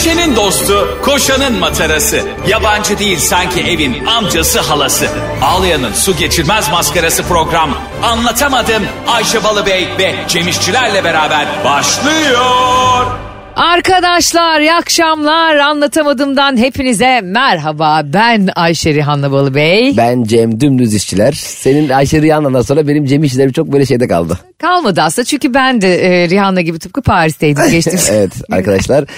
[0.00, 2.20] Ayşe'nin dostu, koşanın matarası.
[2.48, 5.06] Yabancı değil sanki evin amcası halası.
[5.42, 7.70] Ağlayan'ın su geçirmez maskarası program.
[8.02, 13.06] Anlatamadım Ayşe Balıbey ve Cemişçilerle beraber başlıyor.
[13.56, 19.94] Arkadaşlar iyi akşamlar anlatamadığımdan hepinize merhaba ben Ayşe Rihanna Balı Bey.
[19.96, 21.32] Ben Cem Dümdüz işçiler.
[21.32, 24.38] Senin Ayşe Rihanna'dan sonra benim Cem işçilerim çok böyle şeyde kaldı.
[24.58, 28.10] Kalmadı aslında çünkü ben de e, Rihanna gibi tıpkı Paris'teydim geçtiğimiz.
[28.10, 29.04] evet arkadaşlar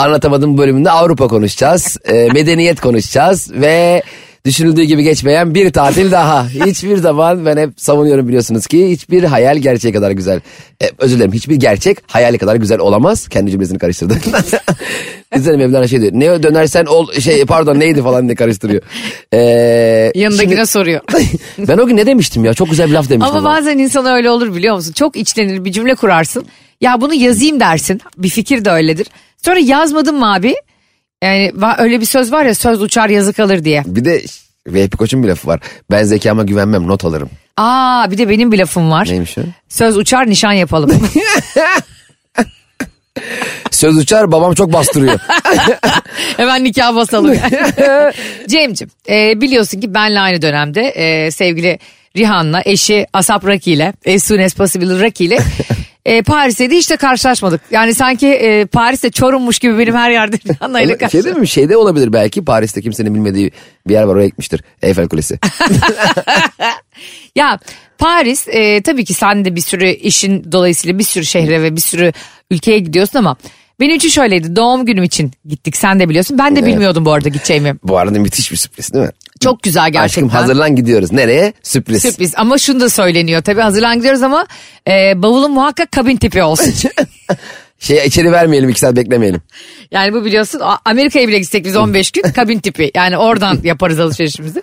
[0.00, 1.96] anlatamadığım bölümünde Avrupa konuşacağız.
[2.04, 4.02] e, medeniyet konuşacağız ve
[4.44, 6.48] düşünüldüğü gibi geçmeyen bir tatil daha.
[6.48, 10.40] Hiçbir zaman ben hep savunuyorum biliyorsunuz ki hiçbir hayal gerçeği kadar güzel.
[10.82, 13.28] E, özür dilerim hiçbir gerçek hayali kadar güzel olamaz.
[13.28, 14.18] Kendi cümlesini karıştırdı.
[15.34, 16.12] Güzel Mevlana şey diyor.
[16.14, 18.82] Ne dönersen ol şey pardon neydi falan diye karıştırıyor.
[19.32, 21.00] Ee, Yanındakine şimdi- soruyor.
[21.58, 22.54] ben o gün ne demiştim ya?
[22.54, 23.36] Çok güzel bir laf demiştim.
[23.36, 24.92] Ama bazen insan öyle olur biliyor musun?
[24.92, 26.46] Çok içlenir bir cümle kurarsın.
[26.80, 28.00] Ya bunu yazayım dersin.
[28.18, 29.06] Bir fikir de öyledir.
[29.44, 30.54] Sonra yazmadın mı abi?
[31.22, 33.82] Yani öyle bir söz var ya söz uçar yazı kalır diye.
[33.86, 34.22] Bir de
[34.66, 35.60] VP Koç'un bir lafı var.
[35.90, 37.30] Ben zekama güvenmem not alırım.
[37.56, 39.08] Aa bir de benim bir lafım var.
[39.10, 39.40] Neymiş o?
[39.68, 40.90] Söz uçar nişan yapalım.
[43.70, 45.18] Söz uçar babam çok bastırıyor.
[46.36, 47.36] Hemen nikah basalım.
[48.48, 51.78] Cem'cim e, biliyorsun ki benle aynı dönemde e, sevgili
[52.16, 55.38] Rihanna eşi Asap Raki ile As Soon As Possible Raki ile
[56.06, 57.60] e, Paris'te de işte karşılaşmadık.
[57.70, 61.24] Yani sanki e, Paris'te Çorum'muş gibi benim her yerde Rihanna ile şey karşılaştım.
[61.32, 61.48] değil mi?
[61.48, 62.44] Şeyde olabilir belki.
[62.44, 63.50] Paris'te kimsenin bilmediği
[63.88, 64.60] bir yer var oraya gitmiştir.
[64.82, 65.38] Eyfel Kulesi.
[67.36, 67.58] Ya
[67.98, 71.80] Paris e, tabii ki sen de bir sürü işin dolayısıyla bir sürü şehre ve bir
[71.80, 72.12] sürü
[72.50, 73.36] ülkeye gidiyorsun ama
[73.80, 76.38] benim için şöyleydi doğum günüm için gittik sen de biliyorsun.
[76.38, 76.68] Ben de Evet.
[76.72, 77.74] bilmiyordum bu arada gideceğimi.
[77.84, 79.10] Bu arada müthiş bir sürpriz değil mi?
[79.40, 80.26] Çok güzel gerçekten.
[80.26, 81.12] Aşkım hazırlan gidiyoruz.
[81.12, 81.52] Nereye?
[81.62, 82.02] Sürpriz.
[82.02, 84.46] Sürpriz ama şunu da söyleniyor tabii hazırlan gidiyoruz ama
[84.88, 86.74] e, bavulun muhakkak kabin tipi olsun.
[87.78, 89.42] Şey içeri vermeyelim iki saat beklemeyelim.
[89.90, 94.62] yani bu biliyorsun Amerika'ya bile gitsek biz 15 gün kabin tipi yani oradan yaparız alışverişimizi.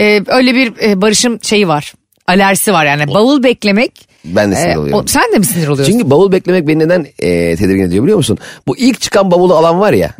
[0.00, 1.92] E, öyle bir e, Barış'ın şeyi var
[2.28, 4.07] alerjisi var yani bavul beklemek.
[4.24, 5.00] Ben de sinir e, oluyorum.
[5.04, 5.92] o- sen de mi sinir oluyorsun?
[5.92, 8.38] Çünkü bavul beklemek beni neden e, tedirgin ediyor biliyor musun?
[8.66, 10.10] Bu ilk çıkan bavulu alan var ya.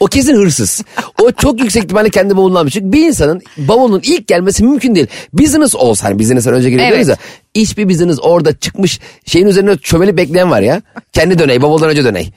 [0.00, 0.82] O kesin hırsız.
[1.22, 2.72] O çok yüksek ihtimalle kendi bavulunu almış.
[2.74, 5.06] Çünkü bir insanın bavulun ilk gelmesi mümkün değil.
[5.32, 7.08] Business olsa hani business'tan önce geliyoruz Evet.
[7.08, 7.16] ya.
[7.54, 10.82] Hiçbir business orada çıkmış şeyin üzerine çömelip bekleyen var ya.
[11.12, 12.30] Kendi döney bavuldan önce döney.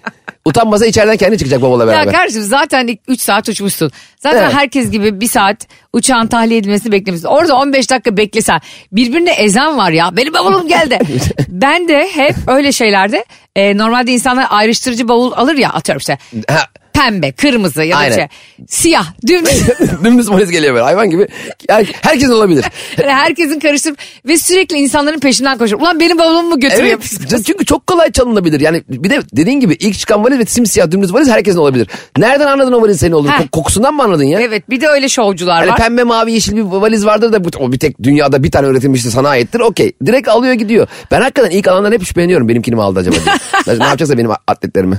[0.46, 2.14] Utanmasa içeriden kendi çıkacak Ya beraber.
[2.14, 3.92] kardeşim zaten 3 saat uçmuşsun.
[4.20, 4.54] Zaten Evet.
[4.54, 7.28] herkes gibi bir saat uçağın tahliye edilmesini beklemişsin.
[7.28, 8.60] Orada 15 dakika beklesen.
[8.92, 10.18] Birbirine ezen var ya.
[10.18, 11.00] Benim bavulum geldi.
[11.48, 16.18] ben de hep öyle şeylerde e, normalde insanlar ayrıştırıcı bavul alır ya atıyorum işte.
[16.48, 16.60] Ha,
[16.97, 18.16] Pembe, kırmızı ya da Aynen.
[18.16, 18.25] şey.
[18.68, 19.68] Siyah, dümdüz.
[20.03, 21.28] Dümdüz polis geliyor böyle hayvan gibi.
[21.69, 22.66] Her, herkesin olabilir.
[22.97, 25.81] Yani herkesin karıştırıp ve sürekli insanların peşinden koşuyor.
[25.81, 27.00] Ulan benim bavulumu mu götürüyor?
[27.30, 28.59] Evet çünkü çok kolay çalınabilir.
[28.59, 31.88] Yani bir de dediğin gibi ilk çıkan valiz ve simsiyah dümdüz valiz herkesin olabilir.
[32.18, 33.31] Nereden anladın o valiz senin olduğunu?
[33.31, 33.40] Heh.
[33.40, 34.40] Ko- kokusundan mı anladın ya?
[34.41, 35.78] Evet bir de öyle şovcular Hani var.
[35.78, 39.12] pembe mavi yeşil bir valiz vardır da bu, o bir tek dünyada bir tane üretilmişti
[39.12, 39.59] sana aittir.
[39.59, 39.91] Okey.
[40.06, 40.88] Direkt alıyor gidiyor.
[41.12, 42.50] Ben hakikaten ilk alandan hep şüpheleniyorum.
[42.50, 43.80] Benimkini mi aldı acaba diye.
[43.80, 44.97] ne yapacaksa benim atletlerimi.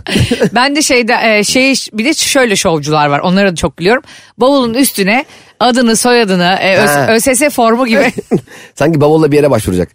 [0.54, 3.20] Ben de şeyde e, şey bir de şöyle şovcular var.
[3.20, 4.02] Onları da çok biliyorum.
[4.38, 5.24] Bavulun üstüne
[5.60, 7.06] adını, soyadını, e, Ha.
[7.08, 8.12] Ö- ÖSS formu gibi.
[8.74, 9.88] Sanki bavulla bir yere başvuracak.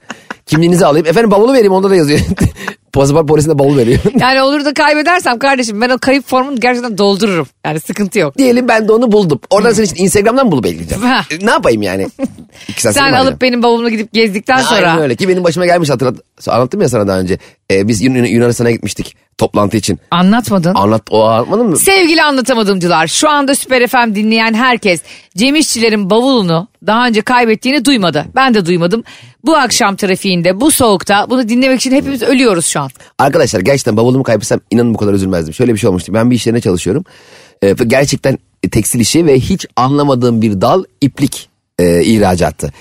[0.45, 1.07] Kimliğinizi alayım.
[1.07, 2.19] Efendim bavulu vereyim onda da yazıyor.
[2.93, 3.99] Pasaport polisinde bavul veriyor.
[4.19, 7.47] yani olur da kaybedersem kardeşim ben o kayıp formunu gerçekten doldururum.
[7.65, 8.37] Yani sıkıntı yok.
[8.37, 9.39] Diyelim ben de onu buldum.
[9.49, 11.03] Oradan senin için Instagram'dan bulup ekleyeceğim.
[11.03, 11.21] Ha.
[11.31, 12.07] E, ne yapayım yani?
[12.67, 14.91] İki saat Sen sonra alıp benim bavulumu gidip gezdikten sonra.
[14.91, 16.15] Aynen öyle ki benim başıma gelmiş hatırlat.
[16.47, 17.37] Anlattım ya sana daha önce.
[17.71, 19.99] Ee, biz Yun- Yunanistan'a gitmiştik toplantı için.
[20.11, 20.75] Anlatmadın.
[20.75, 21.77] Anlat o anlatmadın mı?
[21.77, 25.01] Sevgili anlatamadımcılar şu anda Süper FM dinleyen herkes
[25.37, 28.25] Cem İşçilerin bavulunu daha önce kaybettiğini duymadı.
[28.35, 29.03] Ben de duymadım.
[29.45, 32.89] Bu akşam trafiğinde bu soğukta bunu dinlemek için hepimiz ölüyoruz şu an.
[33.19, 35.53] Arkadaşlar gerçekten bavulumu kaybetsem inanın bu kadar üzülmezdim.
[35.53, 36.13] Şöyle bir şey olmuştu.
[36.13, 37.03] Ben bir iş yerine çalışıyorum.
[37.63, 38.37] Ee, gerçekten
[38.71, 41.49] tekstil işi ve hiç anlamadığım bir dal iplik
[41.79, 42.73] e, ihracatı.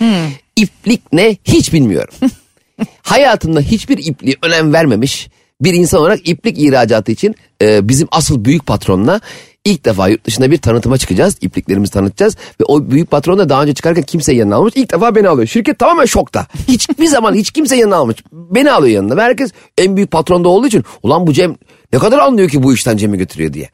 [0.57, 2.15] İplik ne hiç bilmiyorum.
[3.03, 5.29] Hayatımda hiçbir ipliğe önem vermemiş
[5.65, 9.21] bir insan olarak iplik ihracatı için e, bizim asıl büyük patronla
[9.65, 11.37] ilk defa yurt dışında bir tanıtıma çıkacağız.
[11.41, 14.73] İpliklerimizi tanıtacağız ve o büyük patron da daha önce çıkarken kimseyi yanına almış.
[14.77, 15.49] İlk defa beni alıyor.
[15.49, 16.47] Şirket tamamen şokta.
[16.69, 18.17] Hiçbir zaman hiç kimse yanına almış.
[18.33, 19.17] Beni alıyor yanına.
[19.17, 21.57] Ve herkes en büyük patronda olduğu için ulan bu Cem
[21.93, 23.69] ne kadar anlıyor ki bu işten Cem'i götürüyor diye.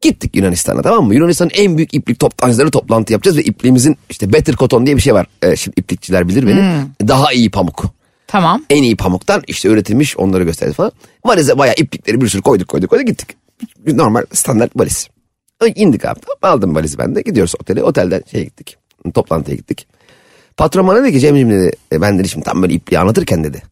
[0.00, 1.14] Gittik Yunanistan'a tamam mı?
[1.14, 5.14] Yunanistan'ın en büyük iplik toptancıları toplantı yapacağız ve ipliğimizin işte Better Cotton diye bir şey
[5.14, 5.26] var.
[5.42, 6.62] Ee, şimdi iplikçiler bilir beni.
[7.08, 7.84] Daha iyi pamuk.
[8.34, 8.62] Tamam.
[8.70, 10.92] En iyi pamuktan işte üretilmiş onları gösterdi falan.
[11.24, 13.36] Valize bayağı iplikleri bir sürü koyduk koyduk koyduk gittik.
[13.86, 15.08] Normal standart valiz.
[15.74, 16.20] İndik abi.
[16.42, 17.22] Aldım valizi ben de.
[17.22, 17.82] Gidiyoruz otele.
[17.82, 18.76] Otelden şeye gittik.
[19.14, 19.86] Toplantıya gittik.
[20.56, 21.72] Patron bana dedi ki Cemciğim dedi.
[21.92, 23.62] "e, Ben dedi şimdi tam böyle ipliği anlatırken dedi.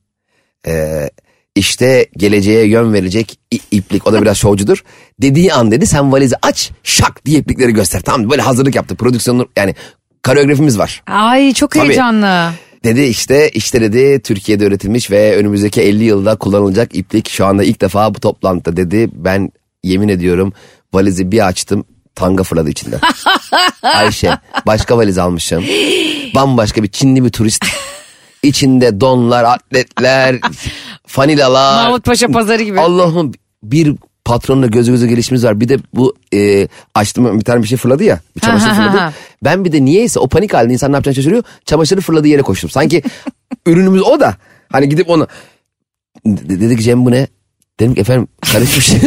[0.67, 1.11] E,
[1.57, 3.39] işte geleceğe yön verecek
[3.71, 4.85] iplik o da biraz şovcudur.
[5.23, 8.01] Dediği an dedi sen valizi aç şak diye iplikleri göster.
[8.01, 9.75] Tamam böyle hazırlık yaptık prodüksiyonu yani
[10.25, 11.03] koreografimiz var.
[11.07, 11.85] Ay çok Tabii.
[11.89, 12.51] heyecanlı.
[12.85, 17.81] Dedi işte işte dedi Türkiye'de üretilmiş ve önümüzdeki 50 yılda kullanılacak iplik şu anda ilk
[17.81, 19.11] defa bu toplantıda dedi.
[19.13, 19.53] Ben
[19.85, 20.53] yemin ediyorum
[20.95, 21.85] valizi bir açtım
[22.15, 23.01] tanga fırladı içinden.
[23.83, 25.65] Ayşe başka valiz almışım.
[26.35, 27.65] Bambaşka bir Çinli bir turist.
[28.43, 30.37] İçinde donlar, atletler,
[31.07, 31.85] fanilalar.
[31.85, 32.81] Mahmut Paşa pazarı gibi.
[32.81, 33.33] Allah'ım
[33.63, 35.61] bir patronla göz göze gelişimiz var.
[35.61, 38.21] Bir de bu e, açtım bir tane bir şey fırladı ya.
[38.37, 39.13] Bir çamaşır fırladı.
[39.45, 41.43] Ben bir de niyeyse o panik halinde insan ne yapacağını şaşırıyor.
[41.65, 42.71] Çamaşırı fırladığı yere koştum.
[42.71, 43.03] Sanki
[43.67, 44.37] ürünümüz o da.
[44.69, 45.29] Hani gidip onu.
[46.27, 47.27] De- dedi ki Cem bu ne?
[47.83, 48.91] Dedim ki efendim karışmış.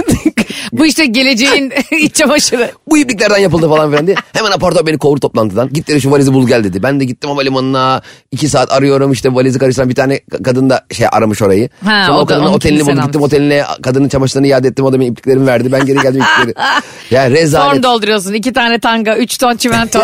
[0.72, 2.72] Bu işte geleceğin iç çamaşırı.
[2.88, 4.16] bu ipliklerden yapıldı falan filan diye.
[4.34, 5.70] Hemen apartman beni kovur toplantıdan.
[5.74, 6.84] Git dedi şu valizi bul gel dedi.
[6.84, 8.02] Ben de gittim havalimanına.
[8.32, 11.70] iki saat arıyorum işte valizi karıştıran bir tane kadın da şey aramış orayı.
[11.86, 13.06] Ha, Sonra o o kadının otelini buldum.
[13.06, 14.86] Gittim oteline kadının çamaşırlarını iade ettim.
[14.86, 15.72] O da benim ipliklerimi verdi.
[15.72, 16.54] Ben geri geldim iplikleri.
[17.12, 17.72] ya rezalet.
[17.74, 18.34] Form dolduruyorsun.
[18.34, 20.00] iki tane tanga, üç ton çimento.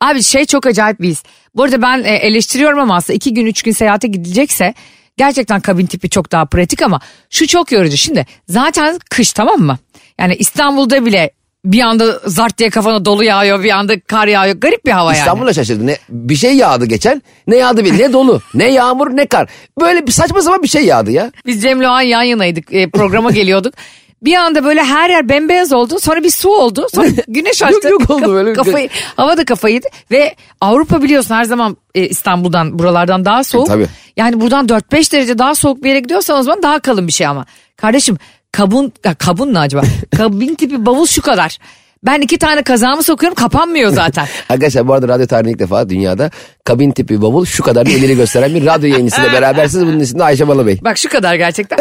[0.00, 1.22] Abi şey çok acayip bir his.
[1.54, 4.74] Bu arada ben e, eleştiriyorum ama aslında iki gün üç gün seyahate gidilecekse
[5.16, 7.96] gerçekten kabin tipi çok daha pratik ama şu çok yorucu.
[7.96, 9.78] Şimdi zaten kış tamam mı?
[10.20, 11.30] Yani İstanbul'da bile
[11.64, 14.56] bir anda zart diye kafana dolu yağıyor bir anda kar yağıyor.
[14.56, 15.18] Garip bir hava yani.
[15.18, 15.86] İstanbul'a şaşırdı.
[15.86, 17.22] Ne, bir şey yağdı geçen.
[17.46, 19.48] Ne yağdı bir ne dolu ne yağmur ne kar.
[19.80, 21.32] Böyle bir saçma sapan bir şey yağdı ya.
[21.46, 23.74] Biz Cem Loğan yan yanaydık e, programa geliyorduk.
[24.22, 26.00] Bir anda böyle her yer bembeyaz oldu.
[26.00, 26.86] Sonra bir su oldu.
[26.94, 27.88] Sonra güneş açtı.
[27.88, 28.52] Yok, yok oldu böyle.
[28.52, 29.86] Kafayı, hava da kafayıydı.
[30.10, 33.68] Ve Avrupa biliyorsun her zaman e, İstanbul'dan buralardan daha soğuk.
[33.68, 33.86] E, tabii.
[34.16, 37.26] Yani buradan 4-5 derece daha soğuk bir yere gidiyorsan o zaman daha kalın bir şey
[37.26, 37.46] ama.
[37.76, 38.18] Kardeşim
[38.52, 39.82] kabun, ya kabun ne acaba?
[40.16, 41.58] Kabin tipi bavul şu kadar.
[42.06, 44.26] Ben iki tane kazağımı sokuyorum kapanmıyor zaten.
[44.48, 46.30] Arkadaşlar bu arada radyo tarihinde ilk defa dünyada
[46.64, 49.86] kabin tipi bavul şu kadar ileri gösteren bir radyo yayıncısıyla berabersiniz.
[49.86, 50.78] Bunun ismi Ayşe Balıbey.
[50.84, 51.78] Bak şu kadar gerçekten.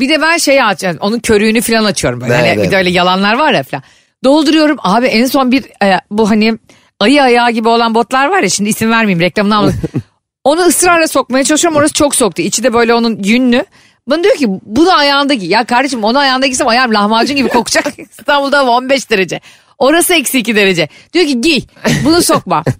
[0.00, 0.98] bir de ben şeyi açıyorum.
[1.02, 2.34] Onun körüğünü falan açıyorum böyle.
[2.34, 2.72] Evet, Hani bir evet.
[2.72, 3.82] de öyle yalanlar var ya falan.
[4.24, 4.76] Dolduruyorum.
[4.82, 6.58] Abi en son bir e, bu hani
[7.00, 9.78] ayı ayağı gibi olan botlar var ya şimdi isim vermeyeyim reklamını almadım.
[10.44, 11.78] Onu ısrarla sokmaya çalışıyorum.
[11.78, 12.42] Orası çok soğuktu.
[12.42, 13.64] İçi de böyle onun yünlü.
[14.10, 15.50] Bana diyor ki bu da ayağında giy.
[15.50, 17.86] Ya kardeşim onu ayağında giysem ayağım lahmacun gibi kokacak.
[18.18, 19.40] İstanbul'da hava 15 derece.
[19.78, 20.88] Orası eksi 2 derece.
[21.12, 21.60] Diyor ki giy
[22.04, 22.64] bunu sokma.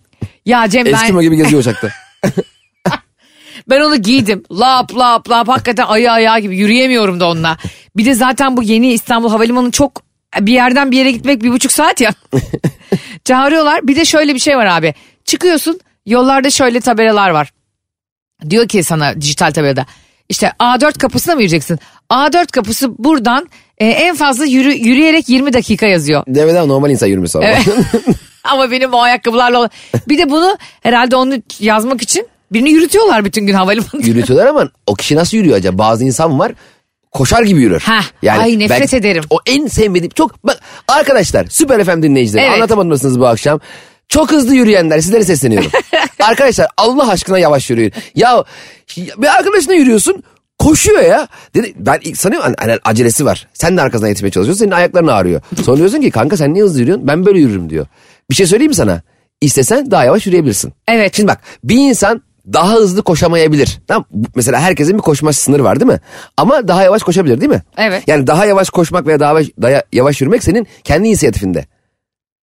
[0.47, 0.93] Ya Cem ben...
[0.93, 1.89] Eskimo gibi geziyor uçakta.
[3.71, 4.43] Ben onu giydim.
[4.53, 7.57] Lap lap lap hakikaten ayı ayağı gibi yürüyemiyorum da onunla.
[7.97, 10.03] Bir de zaten bu yeni İstanbul Havalimanı çok
[10.41, 12.15] bir yerden bir yere gitmek bir buçuk saat ya.
[13.25, 13.89] Çağırıyorlar.
[13.89, 14.95] Bir de şöyle bir şey var abi.
[15.25, 17.53] Çıkıyorsun yollarda şöyle tabelalar var.
[18.51, 19.87] Diyor ki sana dijital tabelada.
[20.29, 21.79] İşte A4 kapısına mı yürüyeceksin?
[22.11, 23.49] A4 kapısı buradan
[23.81, 26.25] e, en fazla yürü, yürüyerek 20 dakika yazıyor.
[26.29, 27.47] Deveden normal insan yürümesi ama.
[28.45, 29.59] Ama benim o ayakkabılarla...
[29.59, 29.71] olan-
[30.09, 34.07] Bir de bunu herhalde onu yazmak için birini yürütüyorlar bütün gün havalimanında.
[34.07, 35.79] Yürütüyorlar ama o kişi nasıl yürüyor acaba?
[35.79, 36.53] Bazı insan var
[37.13, 37.81] koşar gibi yürür.
[37.81, 39.25] Heh, ay nefret ederim.
[39.31, 42.55] O en sevmediğim çok bak arkadaşlar Süper FM dinleyicileri Evet.
[42.55, 43.61] anlatamadınız bu akşam.
[44.09, 45.71] Çok hızlı yürüyenler sizlere sesleniyorum.
[46.21, 47.93] arkadaşlar Allah aşkına yavaş yürüyün.
[48.15, 48.45] Ya
[48.97, 50.23] bir arkadaşına yürüyorsun
[50.59, 51.29] koşuyor ya.
[51.55, 53.49] Dedi, ben ilk sanıyorum hani, hani acelesi var.
[53.55, 55.41] Sen de arkasından yetişmeye çalışıyorsun senin ayakların ağrıyor.
[55.65, 57.09] Sonra diyorsun ki kanka sen niye hızlı yürüyorsun?
[57.09, 57.87] Ben böyle yürürüm diyor.
[58.31, 59.03] Bir şey söyleyeyim mi sana?
[59.41, 60.73] İstesen daha yavaş yürüyebilirsin.
[60.89, 61.17] Evet.
[61.17, 62.23] Şimdi bak bir insan
[62.53, 63.81] daha hızlı koşamayabilir.
[63.87, 66.01] Tamam Mesela herkesin bir koşma sınırı var değil mi?
[66.37, 67.63] Ama daha yavaş koşabilir değil mi?
[67.77, 68.03] Evet.
[68.07, 71.67] Yani daha yavaş koşmak veya daha yavaş, daha yavaş yürümek senin kendi inisiyatifinde.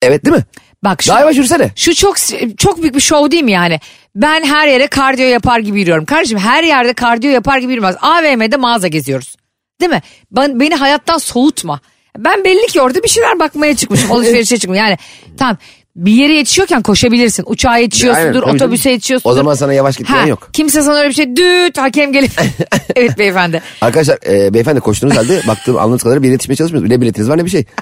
[0.02, 0.44] Evet değil mi?
[0.84, 1.70] Bak şu, Daha yavaş yürüsene.
[1.76, 2.16] şu çok
[2.58, 3.80] çok büyük bir şov değil mi yani?
[4.14, 6.04] Ben her yere kardiyo yapar gibi yürüyorum.
[6.04, 7.96] Kardeşim her yerde kardiyo yapar gibi yürümez.
[8.00, 9.36] AVM'de mağaza geziyoruz.
[9.80, 10.02] Değil mi?
[10.32, 11.80] Ben, beni hayattan soğutma.
[12.18, 14.12] Ben belli ki orada bir şeyler bakmaya çıkmışım.
[14.12, 14.84] Alışverişe çıkmışım.
[14.84, 14.98] Yani
[15.38, 15.56] tamam
[15.96, 17.44] bir yere yetişiyorken koşabilirsin.
[17.46, 18.94] Uçağa yetişiyorsundur, Aynen, otobüse canım.
[18.94, 19.32] yetişiyorsundur.
[19.32, 20.48] O zaman sana yavaş gitmeyen Ha, yok.
[20.52, 22.30] Kimse sana öyle bir şey düt hakem gelip.
[22.96, 23.62] evet beyefendi.
[23.80, 26.90] Arkadaşlar e, beyefendi koştuğunuz halde baktığım anladığınız kadarıyla bir yetişmeye çalışmıyorsunuz.
[26.90, 27.64] Ne biletiniz var ne bir şey.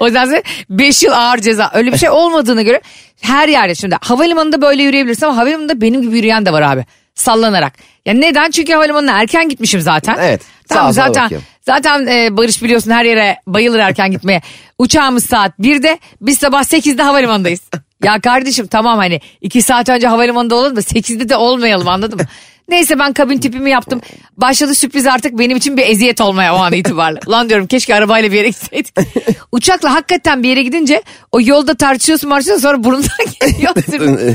[0.00, 1.70] O yüzden 5 yıl ağır ceza.
[1.74, 2.80] Öyle bir şey olmadığına göre
[3.20, 6.84] her yerde şimdi havalimanında böyle yürüyebilirsin ama havalimanında benim gibi yürüyen de var abi.
[7.14, 7.72] Sallanarak.
[8.06, 8.50] Ya neden?
[8.50, 10.16] Çünkü havalimanına erken gitmişim zaten.
[10.20, 10.40] Evet.
[10.68, 11.46] Tamam sola zaten bakıyorum.
[11.68, 14.42] Zaten e, Barış biliyorsun her yere bayılır erken gitmeye.
[14.78, 17.60] Uçağımız saat 1'de biz sabah 8'de havalimanındayız.
[18.04, 22.26] ya kardeşim tamam hani 2 saat önce havalimanında olalım da 8'de de olmayalım anladın mı?
[22.68, 24.00] Neyse ben kabin tipimi yaptım.
[24.36, 27.20] Başladı sürpriz artık benim için bir eziyet olmaya o an itibariyle.
[27.28, 28.94] Lan diyorum keşke arabayla bir yere gitseydik.
[29.52, 33.08] Uçakla hakikaten bir yere gidince o yolda tartışıyorsun marşıyorsun sonra burnundan
[33.40, 33.74] geliyor.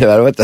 [0.01, 0.37] Berbat.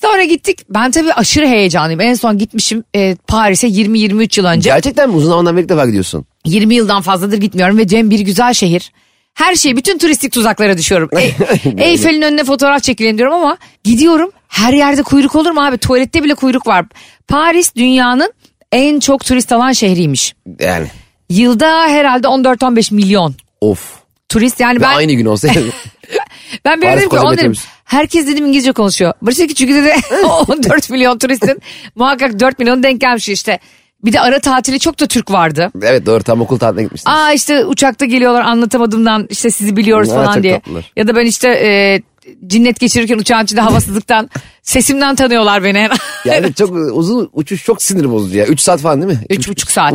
[0.00, 0.60] sonra gittik.
[0.70, 2.00] Ben tabii aşırı heyecanlıyım.
[2.00, 4.70] En son gitmişim e, Paris'e 20-23 yıl önce.
[4.70, 5.16] Gerçekten mi?
[5.16, 6.26] Uzun zamandan beri ilk defa gidiyorsun.
[6.44, 8.92] 20 yıldan fazladır gitmiyorum ve Cem bir güzel şehir.
[9.34, 11.10] Her şey bütün turistik tuzaklara düşüyorum.
[11.18, 11.30] E,
[11.84, 15.78] Eyfel'in önüne fotoğraf çekilelim diyorum ama gidiyorum her yerde kuyruk olur mu abi?
[15.78, 16.84] Tuvalette bile kuyruk var.
[17.28, 18.32] Paris dünyanın
[18.72, 20.34] en çok turist alan şehriymiş.
[20.60, 20.86] Yani
[21.30, 23.94] Yılda herhalde 14-15 milyon of.
[24.28, 25.48] turist yani Ve ben aynı gün olsa
[26.64, 27.52] ben bir dedim ki on dedim,
[27.84, 29.12] herkes dedim İngilizce konuşuyor.
[29.22, 29.92] Barış dedi ki çünkü dedi
[30.48, 31.60] 14 milyon turistin
[31.94, 33.58] muhakkak 4 milyon denk gelmiş işte.
[34.04, 35.70] Bir de ara tatili çok da Türk vardı.
[35.82, 37.16] evet doğru tam okul tatiline gitmişsiniz.
[37.16, 40.54] Aa işte uçakta geliyorlar anlatamadığımdan işte sizi biliyoruz Aa, falan diye.
[40.54, 40.92] tatlılar.
[40.96, 42.02] Ya da ben işte e,
[42.46, 44.30] cinnet geçirirken uçağın içinde havasızlıktan
[44.62, 45.88] sesimden tanıyorlar beni.
[46.24, 48.46] Yani çok uzun uçuş çok sinir bozucu ya.
[48.46, 49.26] 3 saat falan değil mi?
[49.30, 49.94] Üç buçuk saat.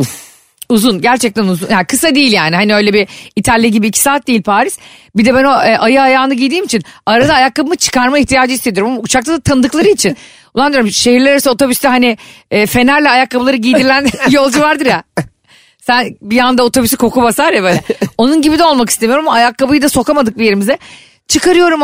[0.68, 1.68] Uzun gerçekten uzun.
[1.70, 4.78] Yani kısa değil yani hani öyle bir İtalya gibi iki saat değil Paris.
[5.16, 8.92] Bir de ben o e, ayı ayağını giydiğim için arada ayakkabımı çıkarma ihtiyacı hissediyorum.
[8.92, 10.16] Ama uçakta da tanıdıkları için.
[10.54, 12.16] Ulan diyorum şehirler arası otobüste hani
[12.50, 15.02] e, fenerle ayakkabıları giydirilen yolcu vardır ya.
[15.78, 17.82] Sen bir anda otobüsü koku basar ya böyle.
[18.18, 20.78] Onun gibi de olmak istemiyorum ayakkabıyı da sokamadık bir yerimize.
[21.30, 21.82] Çıkarıyorum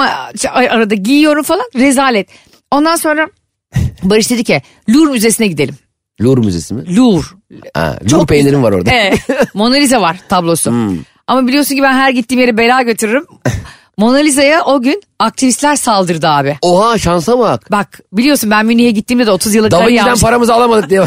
[0.55, 2.29] arada giyiyorum falan rezalet.
[2.71, 3.29] Ondan sonra
[4.03, 5.75] Barış dedi ki Louvre Müzesi'ne gidelim.
[6.23, 6.97] Louvre Müzesi mi?
[6.97, 7.27] Louvre.
[7.75, 8.91] Ha, Louvre Çok peynirim var orada.
[8.91, 9.19] Evet.
[9.55, 10.71] Mona Lisa var tablosu.
[10.71, 10.99] Hmm.
[11.27, 13.27] Ama biliyorsun ki ben her gittiğim yere bela götürürüm.
[13.99, 16.59] Mona Lisa'ya o gün aktivistler saldırdı abi.
[16.63, 17.73] Oha şansa bak.
[17.73, 20.23] Bak biliyorsun ben Münih'e gittiğimde de 30 yıllık karı Vinci'den yağmış.
[20.23, 21.03] paramızı alamadık diye.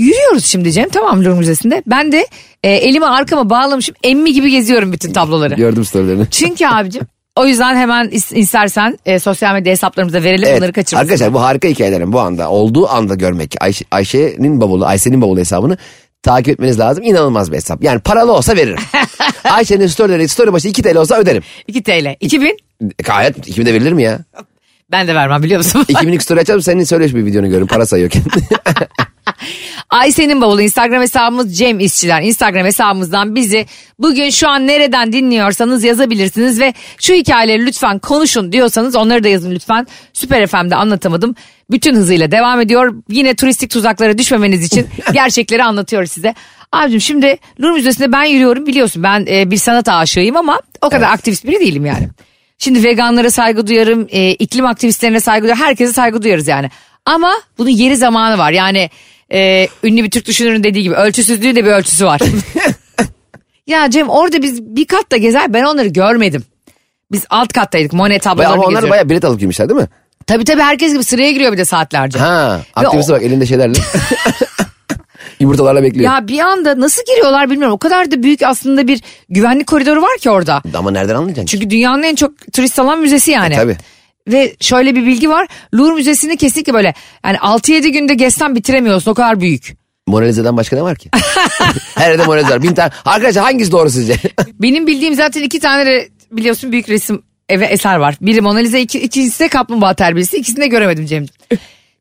[0.00, 1.82] Yürüyoruz şimdi Cem tamam Louvre Müzesi'nde.
[1.86, 2.26] Ben de
[2.64, 5.54] e, elimi arkama bağlamışım emmi gibi geziyorum bütün tabloları.
[5.54, 6.26] Gördüm storylerini.
[6.30, 7.02] Çünkü abicim
[7.36, 10.74] o yüzden hemen is- istersen e, sosyal medya hesaplarımıza verelim bunları Evet.
[10.74, 11.04] kaçırmasın.
[11.06, 15.76] Arkadaşlar bu harika hikayelerin bu anda olduğu anda görmek Ayşe, Ayşe'nin bavulu Ayşe'nin bavulu hesabını
[16.22, 17.04] takip etmeniz lazım.
[17.04, 17.82] İnanılmaz bir hesap.
[17.84, 18.78] Yani paralı olsa veririm.
[19.44, 21.42] Ayşe'nin storyleri story başı 2 TL olsa öderim.
[21.66, 22.16] 2 TL.
[22.20, 22.56] 2000
[23.04, 24.18] Gayet 2000'de verilir mi ya?
[24.92, 25.84] ben de vermem biliyor musun?
[25.88, 28.22] 2000'lik story açalım senin söyle şu bir videonu görün para sayıyorken.
[29.90, 32.22] Ayşe'nin bavulu Instagram hesabımız Cem İşçiler.
[32.22, 33.66] Instagram hesabımızdan bizi
[33.98, 39.50] bugün şu an nereden dinliyorsanız yazabilirsiniz ve şu hikayeleri lütfen konuşun diyorsanız onları da yazın
[39.50, 39.86] lütfen.
[40.12, 41.34] Süper FM'de anlatamadım.
[41.70, 42.94] Bütün hızıyla devam ediyor.
[43.08, 46.34] Yine turistik tuzaklara düşmemeniz için gerçekleri anlatıyoruz size.
[46.72, 51.12] Abicim şimdi Louvre Müzesi'nde ben yürüyorum biliyorsun ben e, bir sanat aşığıyım ama o kadar
[51.12, 52.08] aktivist biri değilim yani.
[52.58, 56.70] Şimdi veganlara saygı duyarım, e, iklim aktivistlerine saygı duyarım, herkese saygı duyarız yani.
[57.06, 58.50] Ama bunun yeri zamanı var.
[58.52, 58.90] Yani
[59.32, 62.20] e, ünlü bir Türk düşünürün dediği gibi ölçüsüzlüğün de bir ölçüsü var.
[63.66, 66.44] ya Cem orada biz bir katta gezer ben onları görmedim.
[67.12, 68.90] Biz alt kattaydık Monet tablolarını ama onlar geziyoruz.
[68.90, 69.88] baya bilet alıp girmişler değil mi?
[70.26, 72.18] Tabii tabii herkes gibi sıraya giriyor bir de saatlerce.
[72.18, 73.78] Ha, Ve aktiviste o- bak elinde şeylerle.
[75.40, 76.12] Yumurtalarla bekliyor.
[76.12, 77.74] Ya bir anda nasıl giriyorlar bilmiyorum.
[77.74, 80.62] O kadar da büyük aslında bir güvenlik koridoru var ki orada.
[80.74, 81.46] Ama nereden anlayacaksın?
[81.46, 83.54] Çünkü dünyanın en çok turist alan müzesi yani.
[83.54, 83.76] E, tabii.
[84.32, 85.46] Ve şöyle bir bilgi var.
[85.74, 86.94] Louvre Müzesi'ni kesinlikle böyle
[87.24, 89.76] yani 6-7 günde gezsen bitiremiyorsun o kadar büyük.
[90.06, 91.10] Mona Lisa'dan başka ne var ki?
[91.94, 92.62] Her yerde Mona Lisa var.
[92.62, 92.90] Bin tane.
[93.04, 94.16] Arkadaşlar hangisi doğru sizce?
[94.52, 98.14] Benim bildiğim zaten iki tane biliyorsun büyük resim eve eser var.
[98.20, 100.36] Biri Mona Lisa iki, ikincisi de kaplumbağa terbiyesi.
[100.36, 101.26] İkisini de göremedim Cem.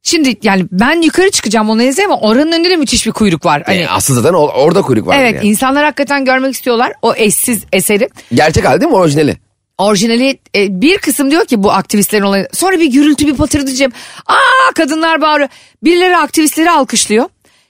[0.04, 3.64] Şimdi yani ben yukarı çıkacağım Mona Lisa'ya ama oranın önünde de müthiş bir kuyruk var.
[3.66, 5.18] Hani, E, aslında zaten orada kuyruk var.
[5.20, 5.48] evet yani.
[5.48, 8.10] insanlar hakikaten görmek istiyorlar o eşsiz eseri.
[8.34, 9.38] Gerçek hali değil mi orijinali?
[9.80, 12.48] Orijinali e, bir kısım diyor ki bu aktivistlerin olayı.
[12.54, 13.92] Sonra bir gürültü bir patırdı diyeceğim.
[14.28, 15.50] Aa kadınlar bağırıyor.
[15.84, 17.26] Birileri aktivistleri alkışlıyor.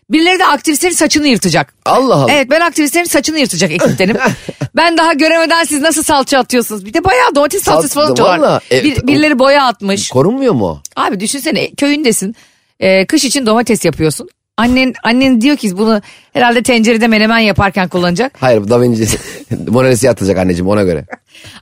[0.10, 1.74] Birileri de aktivistlerin saçını yırtacak.
[1.86, 2.32] Allah Allah.
[2.32, 4.18] Evet ben aktivistlerin saçını yırtacak ekiptenim.
[4.76, 6.86] ben daha göremeden siz nasıl salça atıyorsunuz?
[6.86, 8.64] Bir de bayağı domates salçası falan atıyorlar.
[8.72, 10.10] E, Bir- birileri boya atmış.
[10.10, 10.82] Korunmuyor mu?
[10.96, 12.36] Abi düşünsene köyündesin.
[12.80, 14.30] Ee, kış için domates yapıyorsun.
[14.60, 16.02] Annen annen diyor ki bunu
[16.34, 18.34] herhalde tencerede menemen yaparken kullanacak.
[18.40, 19.06] Hayır Da Vinci
[19.68, 21.06] Mona Lisa'ya atacak anneciğim ona göre.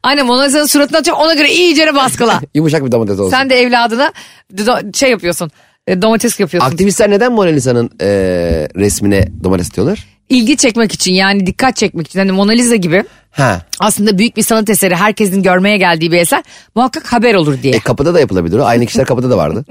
[0.03, 2.41] Annem Mona Lisa'nın suratına atacak ona göre iyicene baskıla.
[2.53, 3.31] Yumuşak bir domates olsun.
[3.31, 4.13] Sen de evladına
[4.93, 5.51] şey yapıyorsun.
[5.87, 6.71] e, Domates yapıyorsun.
[6.71, 8.07] Aktivistler neden Mona Lisa'nın e,
[8.75, 10.05] resmine domates atıyorlar?
[10.29, 12.19] İlgi çekmek için yani dikkat çekmek için.
[12.19, 13.61] Hani Mona Lisa gibi Ha.
[13.79, 16.43] aslında büyük bir sanat eseri herkesin görmeye geldiği bir eser
[16.75, 17.73] muhakkak haber olur diye.
[17.73, 18.65] E kapıda da yapılabilir o.
[18.65, 19.65] Aynı kişiler kapıda da vardı.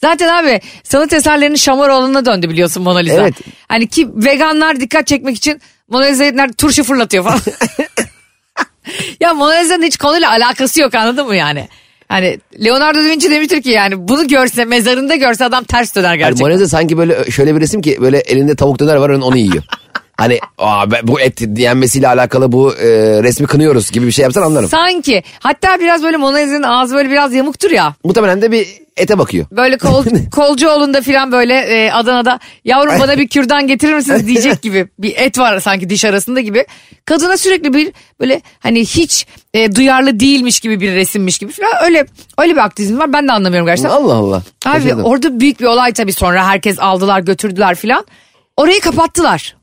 [0.00, 3.22] Zaten abi sanat eserlerinin Şamaroğlu'na döndü biliyorsun Mona Lisa.
[3.22, 3.34] Evet.
[3.68, 7.40] Hani ki veganlar dikkat çekmek için Mona Lisa'ya turşu fırlatıyor falan.
[9.20, 11.68] ya Mona Lisa'nın hiç konuyla alakası yok anladın mı yani?
[12.08, 16.18] Hani Leonardo da Vinci demiştir ki yani bunu görse mezarında görse adam ters döner Yani
[16.18, 16.46] gerçekten.
[16.46, 19.62] Mona Lisa sanki böyle şöyle bir resim ki böyle elinde tavuk döner var onu yiyor.
[20.18, 22.86] Hani Aa, ben- bu et yenmesiyle alakalı bu e,
[23.22, 24.68] resmi kınıyoruz gibi bir şey yapsan anlarım.
[24.68, 27.94] Sanki hatta biraz böyle Mona Lisa'nın ağzı böyle biraz yamuktur ya.
[28.04, 29.46] Muhtemelen de bir ete bakıyor.
[29.50, 34.88] Böyle kol, Kolcuoğlu'nda filan böyle e, Adana'da yavrum bana bir kürdan getirir misiniz diyecek gibi
[34.98, 36.66] bir et var sanki diş arasında gibi.
[37.04, 42.06] Kadına sürekli bir böyle hani hiç e, duyarlı değilmiş gibi bir resimmiş gibi filan öyle
[42.38, 43.90] öyle bir aktivizm var ben de anlamıyorum gerçekten.
[43.90, 44.42] Allah Allah.
[44.66, 45.04] Abi Şaşırdım.
[45.04, 48.04] orada büyük bir olay tabii sonra herkes aldılar götürdüler filan.
[48.56, 49.57] Orayı kapattılar.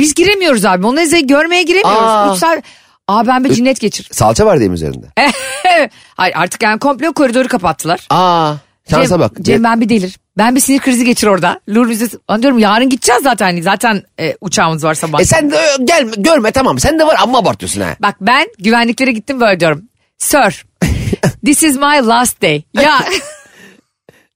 [0.00, 0.82] Biz giremiyoruz abi.
[0.82, 2.08] Mona Lisa'yı görmeye giremiyoruz.
[2.08, 2.32] Aa.
[2.32, 2.62] Üç saat...
[3.08, 4.08] Aa ben bir cinnet geçir.
[4.12, 5.06] Salça var diye mi üzerinde?
[6.16, 8.06] Hayır artık yani komple koridoru kapattılar.
[8.10, 8.54] Aa.
[8.90, 9.32] Şansa Cem, bak.
[9.42, 10.18] Cem ben bir delir.
[10.38, 11.60] Ben bir sinir krizi geçir orada.
[11.68, 12.18] Louvre Müzesi.
[12.28, 13.60] Ben diyorum yarın gideceğiz zaten.
[13.60, 15.20] Zaten e, uçağımız var sabah.
[15.20, 17.96] E sen de gel görme tamam sen de var amma abartıyorsun ha.
[18.00, 19.82] Bak ben güvenliklere gittim böyle diyorum.
[20.18, 20.66] Sir,
[21.44, 22.62] this is my last day.
[22.74, 23.00] Ya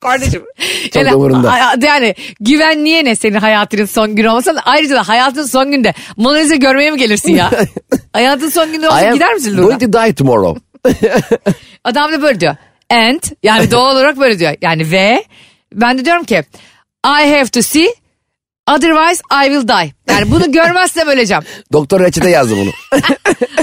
[0.08, 0.42] kardeşim.
[0.92, 1.50] Çok umurunda.
[1.52, 6.36] a- Yani güvenliğe ne senin hayatının son günü olmasa ayrıca da hayatın son günde Mona
[6.36, 7.50] Lisa görmeye mi gelirsin ya?
[8.12, 9.78] hayatın son günü olsa gider misin Louvre'a?
[9.78, 10.60] going to die tomorrow.
[11.84, 12.56] Adam da böyle diyor.
[12.90, 14.54] And yani doğal olarak böyle diyor.
[14.62, 15.24] Yani ve
[15.74, 16.42] ben de diyorum ki
[17.06, 17.88] I have to see
[18.68, 19.92] otherwise I will die.
[20.08, 21.42] Yani bunu görmezsem öleceğim.
[21.72, 22.70] Doktor reçete yazdı bunu.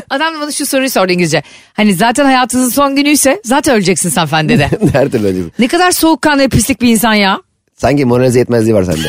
[0.10, 1.44] Adam da bana şu soruyu sordu İngilizce.
[1.74, 4.70] Hani zaten hayatınızın son günüyse zaten öleceksin sen fen dedi.
[4.94, 5.40] Her türlü öyle.
[5.60, 7.42] ne kadar soğukkanlı ve pislik bir insan ya.
[7.76, 9.08] Sanki Mona Lisa yetmezliği var sende.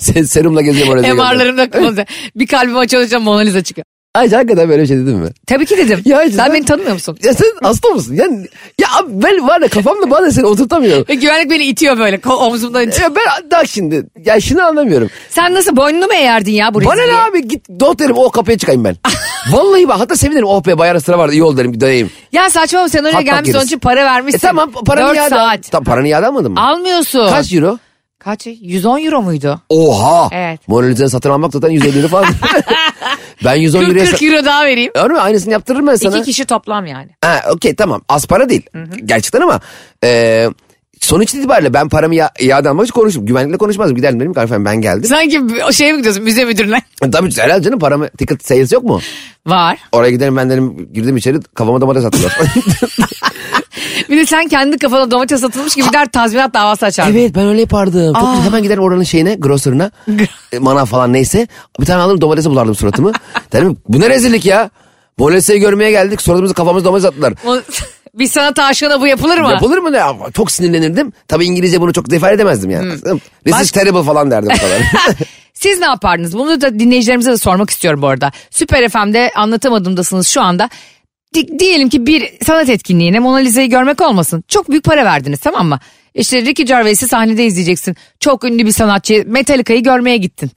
[0.00, 1.14] Sen serumla geziyor Mona Lisa'yı.
[1.14, 2.06] MR'larım da kırmızı.
[2.36, 3.84] bir kalbim açılınca Mona Lisa çıkıyor.
[4.14, 5.28] Ay hakikaten böyle bir şey dedin mi?
[5.46, 6.02] Tabii ki dedim.
[6.04, 7.18] Ya sen sen- beni tanımıyor musun?
[7.22, 8.14] Ya sen hasta mısın?
[8.14, 8.46] Yani,
[8.80, 11.04] ya ben var ya kafamda bazen seni oturtamıyorum.
[11.08, 12.88] Ve güvenlik beni itiyor böyle omzumdan.
[12.88, 13.10] itiyor.
[13.10, 15.10] Ya ben bak şimdi ya şunu anlamıyorum.
[15.30, 18.58] Sen nasıl boynunu mu eğerdin ya bu Bana ne abi git dost derim o kapıya
[18.58, 18.96] çıkayım ben.
[19.52, 22.10] Vallahi bak hatta sevinirim oh be bayağı sıra vardı iyi oldu derim bir dayayım.
[22.32, 24.38] Ya saçmalama sen oraya gelmiş onun için para vermişsin.
[24.38, 25.70] E tamam paranı 4 iade saat.
[25.70, 26.60] Tamam paranı iade almadın mı?
[26.60, 27.28] Almıyorsun.
[27.30, 27.78] Kaç euro?
[28.24, 28.46] Kaç?
[28.46, 29.60] 110 euro muydu?
[29.68, 30.28] Oha.
[30.32, 30.68] Evet.
[30.68, 32.28] Mona Lisa'yı satın almak zaten 150 euro falan.
[33.44, 34.10] ben 110 40, euroya...
[34.10, 34.92] 40 euro daha vereyim.
[34.94, 35.18] Öyle mi?
[35.18, 36.16] Aynısını yaptırırım ben sana.
[36.16, 37.10] İki kişi toplam yani.
[37.20, 38.62] Ha okey tamam az para değil
[39.04, 39.60] gerçekten ama
[40.04, 40.48] e,
[41.00, 43.26] sonuç itibariyle ben paramı ya, iade almak için konuşurum.
[43.26, 45.04] Güvenlikle konuşmazdım giderdim dedim ki ben geldim.
[45.04, 46.82] Sanki o şeye mi gidiyorsun müze müdürüne?
[47.12, 49.00] Tabii herhalde canım paramı ticket sales yok mu?
[49.46, 49.78] Var.
[49.92, 52.38] Oraya giderim ben dedim girdim içeri kafama domates attılar.
[54.08, 57.12] Bir de sen kendi kafana domates satılmış gibi der tazminat davası açardın.
[57.12, 58.14] evet ben öyle yapardım.
[58.14, 58.46] Çok güzel.
[58.46, 59.90] hemen giderim oranın şeyine grocerına
[60.52, 61.48] e, manav falan neyse
[61.80, 63.12] bir tane alırım domatese bulardım suratımı.
[63.52, 64.70] derim bu ne rezillik ya.
[65.20, 67.34] Lisa'yı görmeye geldik suratımızı kafamızı domates attılar.
[68.14, 69.50] Bir sanat aşığına bu yapılır mı?
[69.50, 70.02] Yapılır mı ne?
[70.02, 71.12] Ama Çok sinirlenirdim.
[71.28, 72.92] Tabii İngilizce bunu çok defade edemezdim yani.
[73.44, 74.82] This is terrible falan derdim falan.
[75.54, 76.38] Siz ne yapardınız?
[76.38, 78.32] Bunu da dinleyicilerimize de sormak istiyorum bu arada.
[78.50, 80.68] Süper FM'de anlatamadığımdasınız şu anda.
[81.34, 84.44] Di- diyelim ki bir sanat etkinliğine Mona Lisa'yı görmek olmasın.
[84.48, 85.78] Çok büyük para verdiniz tamam mı?
[86.14, 87.96] İşte Ricky Gervais'i sahnede izleyeceksin.
[88.20, 90.50] Çok ünlü bir sanatçı Metallica'yı görmeye gittin.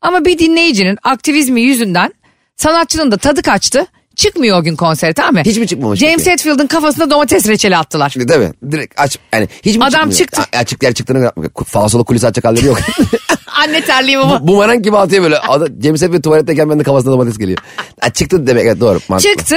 [0.00, 2.14] Ama bir dinleyicinin aktivizmi yüzünden
[2.56, 3.86] sanatçının da tadı kaçtı.
[4.16, 5.40] Çıkmıyor o gün konsere tamam mı?
[5.44, 6.30] Hiç mi çıkmamış James peki?
[6.30, 8.14] Hetfield'ın kafasına domates reçeli attılar.
[8.16, 8.52] Değil mi?
[8.72, 9.18] Direkt aç.
[9.32, 10.18] Yani hiç mi Adam çıkmıyor?
[10.18, 10.42] çıktı.
[10.54, 11.32] A- Açık yer çıktığını
[11.66, 12.78] falsolu kulis açacak halleri yok.
[13.62, 14.22] Anne terliği bu.
[14.40, 15.38] Bu bumerang gibi atıyor böyle.
[15.38, 17.58] Adam, James Hetfield tuvaletteyken benim de kafasına domates geliyor.
[18.00, 18.98] Ha, çıktı demek evet doğru.
[19.08, 19.36] mantıklı.
[19.36, 19.56] Çıktı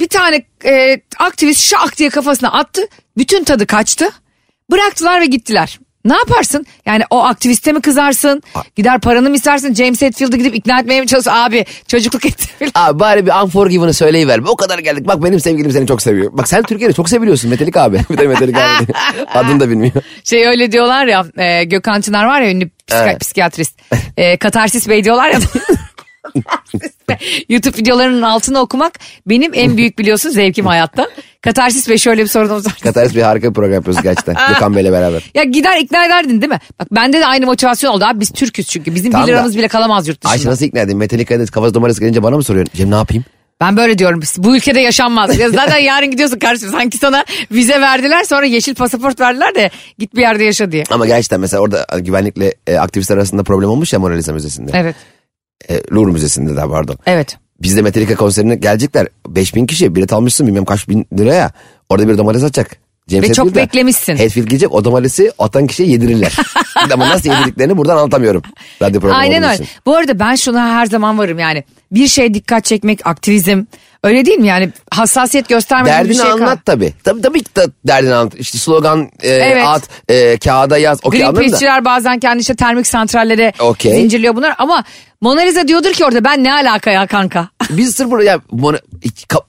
[0.00, 2.82] bir tane e, aktivist şak diye kafasına attı.
[3.16, 4.08] Bütün tadı kaçtı.
[4.70, 5.78] Bıraktılar ve gittiler.
[6.04, 6.66] Ne yaparsın?
[6.86, 8.42] Yani o aktiviste mi kızarsın?
[8.76, 9.74] Gider paranı mı istersin?
[9.74, 11.42] James Hetfield'ı gidip ikna etmeye mi çalışıyorsun?
[11.42, 12.48] Abi çocukluk etti.
[12.74, 14.38] Abi bari bir unforgiven'ı söyleyiver.
[14.38, 15.06] O kadar geldik.
[15.06, 16.30] Bak benim sevgilim seni çok seviyor.
[16.32, 18.00] Bak sen Türkiye'de çok seviliyorsun Metallica abi.
[18.10, 18.92] Bir de Metallica abi.
[19.34, 19.92] Adını da bilmiyor.
[20.24, 23.20] şey öyle diyorlar ya e, Gökhan Çınar var ya ünlü Evet.
[23.20, 23.78] psikiyatrist.
[24.16, 25.38] E, Katarsis Bey diyorlar ya.
[27.48, 31.06] YouTube videolarının altını okumak benim en büyük biliyorsun zevkim hayatta.
[31.42, 32.76] Katarsis Bey şöyle bir sorunumuz var.
[32.82, 34.34] Kataris bir harika bir program yapıyoruz gerçekten.
[34.48, 35.22] Gökhan Bey'le beraber.
[35.34, 36.60] Ya gider ikna ederdin değil mi?
[36.80, 38.94] Bak bende de aynı motivasyon oldu abi biz Türk'üz çünkü.
[38.94, 40.32] Bizim Tamam 1 da- liramız bile kalamaz yurt dışında.
[40.32, 40.98] Ayşe nasıl ikna edeyim?
[40.98, 42.72] Metallica'da kafası domates gelince bana mı soruyorsun?
[42.76, 43.24] Cem ne yapayım?
[43.60, 45.38] Ben böyle diyorum bu ülkede yaşanmaz.
[45.38, 50.14] Ya zaten yarın gidiyorsun kardeşim sanki sana vize verdiler sonra yeşil pasaport verdiler de git
[50.14, 50.84] bir yerde yaşa diye.
[50.90, 54.70] Ama gerçekten mesela orada güvenlikle e, aktivistler arasında problem olmuş ya Mona Lisa Müzesi'nde.
[54.74, 54.96] Evet.
[55.70, 56.96] E, Louvre Müzesi'nde de pardon.
[57.06, 57.38] Evet.
[57.62, 59.06] Biz de Metallica konserine gelecekler.
[59.28, 61.52] 5000 kişi bilet almışsın bilmem kaç bin liraya.
[61.88, 62.76] Orada bir domates atacak.
[63.08, 64.16] James Ve çok de- beklemişsin.
[64.16, 66.32] Hetfield gelecek o domatesi atan kişiye yedirirler.
[66.92, 68.42] Ama nasıl yedirdiklerini buradan anlatamıyorum.
[68.82, 69.54] Radyo programı Aynen öyle.
[69.54, 69.66] için.
[69.86, 71.64] Bu arada ben şuna her zaman varım yani.
[71.92, 73.64] Bir şeye dikkat çekmek aktivizm.
[74.04, 76.92] Öyle değil mi yani hassasiyet göstermeden bir Derdini şey anlat tabii.
[77.04, 78.34] Tabii tabii ki de derdini anlat.
[78.38, 79.64] İşte slogan e, Evet.
[79.66, 81.02] at, e, kağıda yaz.
[81.04, 81.08] Da.
[81.08, 83.92] Greenpeace'çiler bazen kendi işte termik santrallere Okey.
[83.92, 84.84] zincirliyor bunlar ama
[85.20, 87.48] Mona Lisa diyordur ki orada ben ne alaka ya kanka.
[87.70, 88.40] Biz sırf burada ya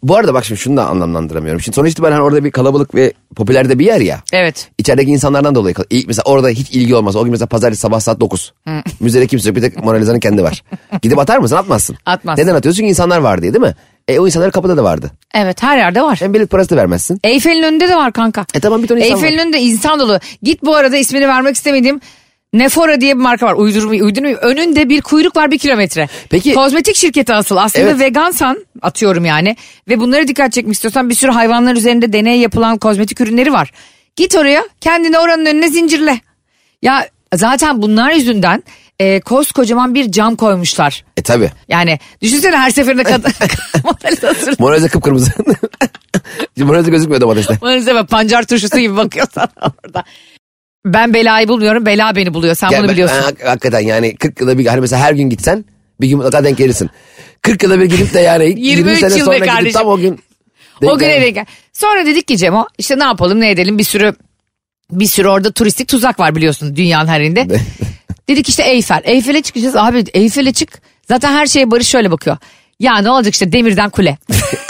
[0.03, 1.61] bu arada bak şimdi şunu da anlamlandıramıyorum.
[1.61, 4.21] Şimdi sonuç itibaren orada bir kalabalık ve popüler de bir yer ya.
[4.33, 4.69] Evet.
[4.77, 5.75] İçerideki insanlardan dolayı.
[6.07, 7.15] mesela orada hiç ilgi olmaz.
[7.15, 8.53] O gün mesela pazartesi sabah saat 9.
[8.99, 9.55] Müzede kimse yok.
[9.55, 10.63] Bir tek Mona Lisa'nın kendi var.
[11.01, 11.55] Gidip atar mısın?
[11.55, 11.97] Atmazsın.
[12.05, 12.43] Atmazsın.
[12.43, 12.77] Neden atıyorsun?
[12.77, 13.75] Çünkü insanlar var diye değil mi?
[14.07, 15.11] E o insanlar kapıda da vardı.
[15.33, 16.17] Evet her yerde var.
[16.21, 17.19] Hem bilet parası da vermezsin.
[17.23, 18.45] Eyfel'in önünde de var kanka.
[18.53, 19.43] E tamam bir ton insan Eyfel'in var.
[19.43, 20.19] önünde insan dolu.
[20.43, 21.99] Git bu arada ismini vermek istemediğim
[22.53, 23.53] Nefora diye bir marka var.
[23.53, 24.35] Uydurmayı uydurmayı.
[24.35, 26.07] Önünde bir kuyruk var bir kilometre.
[26.29, 27.57] Peki- Kozmetik şirketi asıl.
[27.57, 27.99] Aslında Evet.
[27.99, 29.55] vegansan atıyorum yani.
[29.89, 33.71] Ve bunlara dikkat çekmek istiyorsan bir sürü hayvanlar üzerinde deney yapılan kozmetik ürünleri var.
[34.15, 36.21] Git oraya kendini oranın önüne zincirle.
[36.81, 38.63] Ya zaten bunlar yüzünden
[38.99, 41.05] e, koskocaman bir cam koymuşlar.
[41.17, 41.51] E tabi.
[41.67, 43.31] Yani düşünsene her seferinde kadın
[43.83, 44.55] model hazır.
[44.59, 45.31] Mona Lisa kıpkırmızı.
[46.57, 47.57] Mona Lisa gözükmüyor domateste.
[47.61, 50.03] Maalesef böyle pancar turşusu gibi bakıyorsan orada.
[50.85, 51.85] Ben belayı bulmuyorum.
[51.85, 52.55] Bela beni buluyor.
[52.55, 53.17] Sen Gel bunu ben- biliyorsun.
[53.21, 55.65] ben hak- hakikaten yani 40 yılda bir hani mesela her gün gitsen
[56.01, 56.89] bir gün mutlaka denk gelirsin.
[57.41, 59.79] 40 yılda bir gidip de yani 20 23 sene yıl sonra gidip kardeşim.
[59.79, 60.19] tam o gün
[60.81, 61.45] denk o gün gel- eve gel.
[61.73, 64.13] Sonra dedik ki Cemo işte ne yapalım ne edelim bir sürü
[64.91, 67.47] bir sürü orada turistik tuzak var biliyorsun dünyanın her yerinde.
[68.29, 69.01] dedik işte Eyfel.
[69.03, 70.81] Eyfel'e çıkacağız abi Eyfel'e çık.
[71.07, 72.37] Zaten her şeye Barış şöyle bakıyor.
[72.79, 74.17] Ya ne olacak işte demirden kule.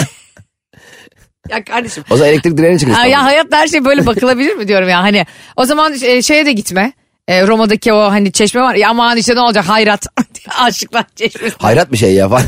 [1.52, 2.04] ya kardeşim.
[2.10, 3.24] O zaman elektrik direğine Ha, ya İstanbul'da.
[3.24, 5.26] hayatta her şey böyle bakılabilir mi diyorum ya hani.
[5.56, 6.94] O zaman e, şeye de gitme.
[7.28, 10.08] E, Roma'daki o hani çeşme var ya aman işte ne olacak hayrat.
[10.60, 11.56] Aşıklar çeşmesi.
[11.60, 12.44] Hayrat bir şey ya falan.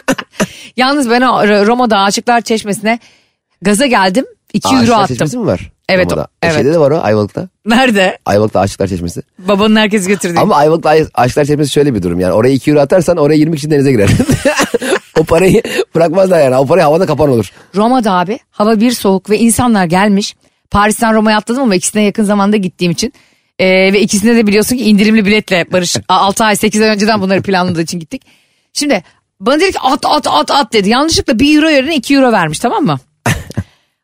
[0.76, 2.98] Yalnız ben o Roma'da Aşıklar Çeşmesi'ne
[3.62, 4.24] gaza geldim.
[4.52, 5.14] 2 euro Aşıklar attım.
[5.14, 5.72] Çeşmesi mi var?
[5.88, 6.22] Evet, Roma'da.
[6.22, 6.54] o- E, evet.
[6.54, 7.48] Şeyde de var o Ayvalık'ta.
[7.66, 8.18] Nerede?
[8.26, 9.22] Ayvalık'ta Aşıklar Çeşmesi.
[9.38, 10.38] Babanın herkes götürdü.
[10.38, 12.32] Ama Ayvalık'ta Ay- Aşıklar Çeşmesi şöyle bir durum yani.
[12.32, 14.08] Oraya 2 euro atarsan oraya 20 kişi denize girer.
[15.18, 15.62] o parayı
[15.94, 16.56] bırakmazlar yani.
[16.56, 17.52] O parayı havada kapan olur.
[17.74, 20.34] Roma'da abi hava bir soğuk ve insanlar gelmiş.
[20.70, 23.12] Paris'ten Roma'ya atladım ama ikisine yakın zamanda gittiğim için.
[23.58, 27.42] Ee, ve ikisine de biliyorsun ki indirimli biletle Barış 6 ay 8 ay önceden bunları
[27.42, 28.22] planladığı için gittik.
[28.72, 29.02] Şimdi
[29.40, 30.88] bana dedi ki at at at at dedi.
[30.88, 32.98] Yanlışlıkla 1 euro yerine 2 euro vermiş tamam mı?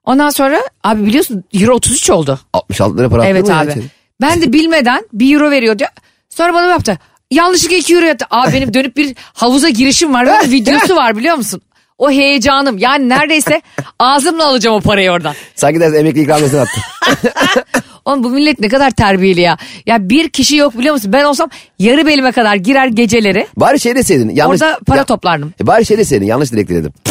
[0.05, 2.41] Ondan sonra abi biliyorsun euro 33 oldu.
[2.53, 3.71] 66 lira para Evet abi.
[3.71, 3.85] içeri?
[4.21, 5.91] Ben de bilmeden 1 euro veriyor diyor.
[6.29, 6.99] Sonra bana yaptı.
[7.35, 8.27] Yanlışlıkla 2 euro yaptı.
[8.31, 10.27] Abi benim dönüp bir havuza girişim var.
[10.27, 11.61] Ve videosu var biliyor musun?
[11.99, 12.79] O heyecanım.
[12.79, 13.63] Yani neredeyse
[13.99, 15.35] ağzımla alacağım o parayı oradan.
[15.55, 16.83] Sanki dersin emekli ikramiyesini attın.
[18.05, 19.57] Oğlum bu millet ne kadar terbiyeli ya.
[19.87, 21.13] Ya bir kişi yok biliyor musun?
[21.13, 23.47] Ben olsam yarı belime kadar girer geceleri.
[23.57, 24.29] Bari şey deseydin.
[24.29, 25.55] Yanlış, Orada para toplardım.
[25.61, 26.93] E bari şey deseydin yanlış dilek diledim.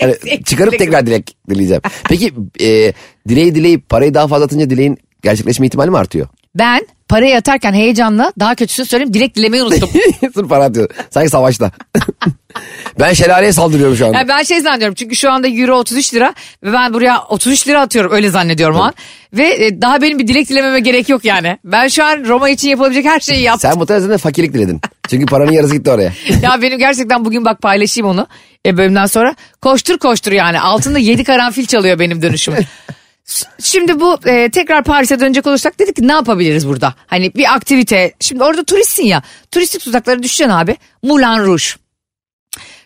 [0.00, 0.78] Hani çıkarıp dilek.
[0.86, 1.82] tekrar dilek dileyeceğim.
[2.08, 2.92] Peki e,
[3.28, 6.28] dileği dileyip parayı daha fazla atınca dileğin gerçekleşme ihtimali mi artıyor?
[6.54, 9.90] Ben parayı atarken heyecanla daha kötüsünü söyleyeyim dilek dilemeyi unuttum.
[10.34, 10.88] Sırf para atıyor.
[11.10, 11.70] Sanki savaşta.
[13.00, 14.18] ben şelaleye saldırıyorum şu anda.
[14.18, 17.80] Yani ben şey zannediyorum çünkü şu anda euro 33 lira ve ben buraya 33 lira
[17.80, 18.94] atıyorum öyle zannediyorum o an.
[19.32, 21.58] Ve e, daha benim bir dilek dilememe gerek yok yani.
[21.64, 23.70] Ben şu an Roma için yapılabilecek her şeyi yaptım.
[23.70, 24.80] Sen muhtemelen zaten fakirlik diledin.
[25.08, 26.12] Çünkü paranın yarısı gitti oraya.
[26.42, 28.26] ya benim gerçekten bugün bak paylaşayım onu
[28.66, 29.34] e, bölümden sonra.
[29.62, 32.54] Koştur koştur yani altında 7 karanfil çalıyor benim dönüşüm.
[33.62, 36.94] Şimdi bu e, tekrar Paris'e dönecek olursak dedik ki ne yapabiliriz burada?
[37.06, 38.12] Hani bir aktivite.
[38.20, 39.22] Şimdi orada turistsin ya.
[39.50, 40.76] Turistik tuzaklara düşeceksin abi.
[41.02, 41.64] Moulin Rouge.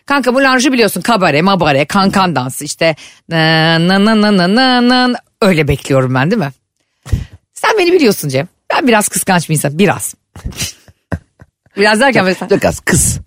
[0.05, 2.95] Kanka Moulin Rouge'u biliyorsun kabare, mabare, kankan dansı işte
[3.29, 6.51] na na na na na na öyle bekliyorum ben değil mi?
[7.53, 8.47] Sen beni biliyorsun Cem.
[8.73, 10.15] Ben biraz kıskanç bir insan biraz.
[11.77, 12.49] biraz derken mesela.
[12.49, 13.19] Çok az kız.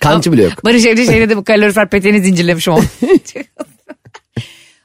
[0.00, 0.64] Kancı bile yok.
[0.64, 2.80] Barış evde şeyde de bu kalorifer peteğini zincirlemişim o.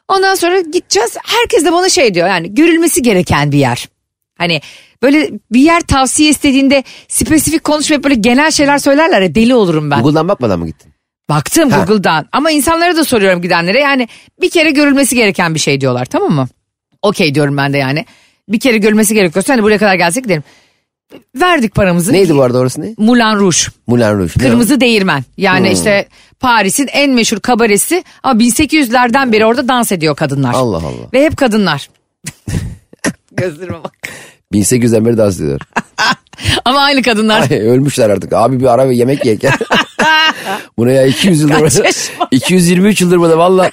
[0.07, 1.17] Ondan sonra gideceğiz.
[1.23, 3.89] Herkes de bana şey diyor yani görülmesi gereken bir yer.
[4.37, 4.61] Hani
[5.01, 10.01] böyle bir yer tavsiye istediğinde spesifik konuşmayıp böyle genel şeyler söylerler ya deli olurum ben.
[10.01, 10.93] Google'dan bakmadan mı gittin?
[11.29, 11.77] Baktım Ha.
[11.83, 14.07] Google'dan ama insanlara da soruyorum gidenlere yani
[14.41, 16.47] bir kere görülmesi gereken bir şey diyorlar tamam mı?
[17.01, 18.05] Okey diyorum ben de yani.
[18.49, 20.43] Bir kere görülmesi gerekiyorsa hani buraya kadar gelsek gidelim.
[21.35, 22.13] Verdik paramızı.
[22.13, 22.93] Neydi bu arada orası ne?
[22.97, 23.57] Moulin Rouge.
[23.87, 24.33] Moulin Rouge.
[24.39, 25.23] Kırmızı Değirmen.
[25.37, 25.73] Yani Hmm.
[25.73, 26.07] işte
[26.39, 30.53] Paris'in en meşhur kabaresi ama 1800'lerden beri orada dans ediyor kadınlar.
[30.53, 31.07] Allah Allah.
[31.13, 31.89] Ve hep kadınlar.
[33.31, 33.91] Gözlerime bak.
[34.53, 35.59] 1800'den beri dans ediyor.
[36.65, 37.51] Ama aynı kadınlar.
[37.51, 38.33] Ay, ölmüşler artık.
[38.33, 39.37] Abi bir ara ve yemek ye.
[40.77, 41.85] Bu ne ya 200 yıldır burada.
[41.85, 42.27] yaş var?
[42.31, 43.71] 223 yıldır burada valla.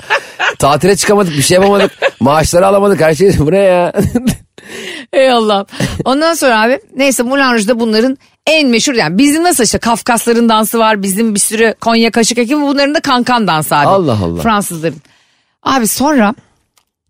[0.59, 1.93] Tatile çıkamadık bir şey yapamadık.
[2.21, 3.39] Maaşları alamadık her şey.
[3.39, 3.93] Bu ne ya?
[5.13, 5.67] Ey Allah'ım.
[6.05, 10.79] Ondan sonra abi neyse Moulin Rouge'da bunların en meşhur yani bizim nasıl işte Kafkasların dansı
[10.79, 13.87] var bizim bir sürü Konya kaşık ekibi bunların da kankan dansı abi.
[13.87, 14.43] Allah Allah.
[14.43, 15.03] Fransızların.
[15.63, 16.35] Abi sonra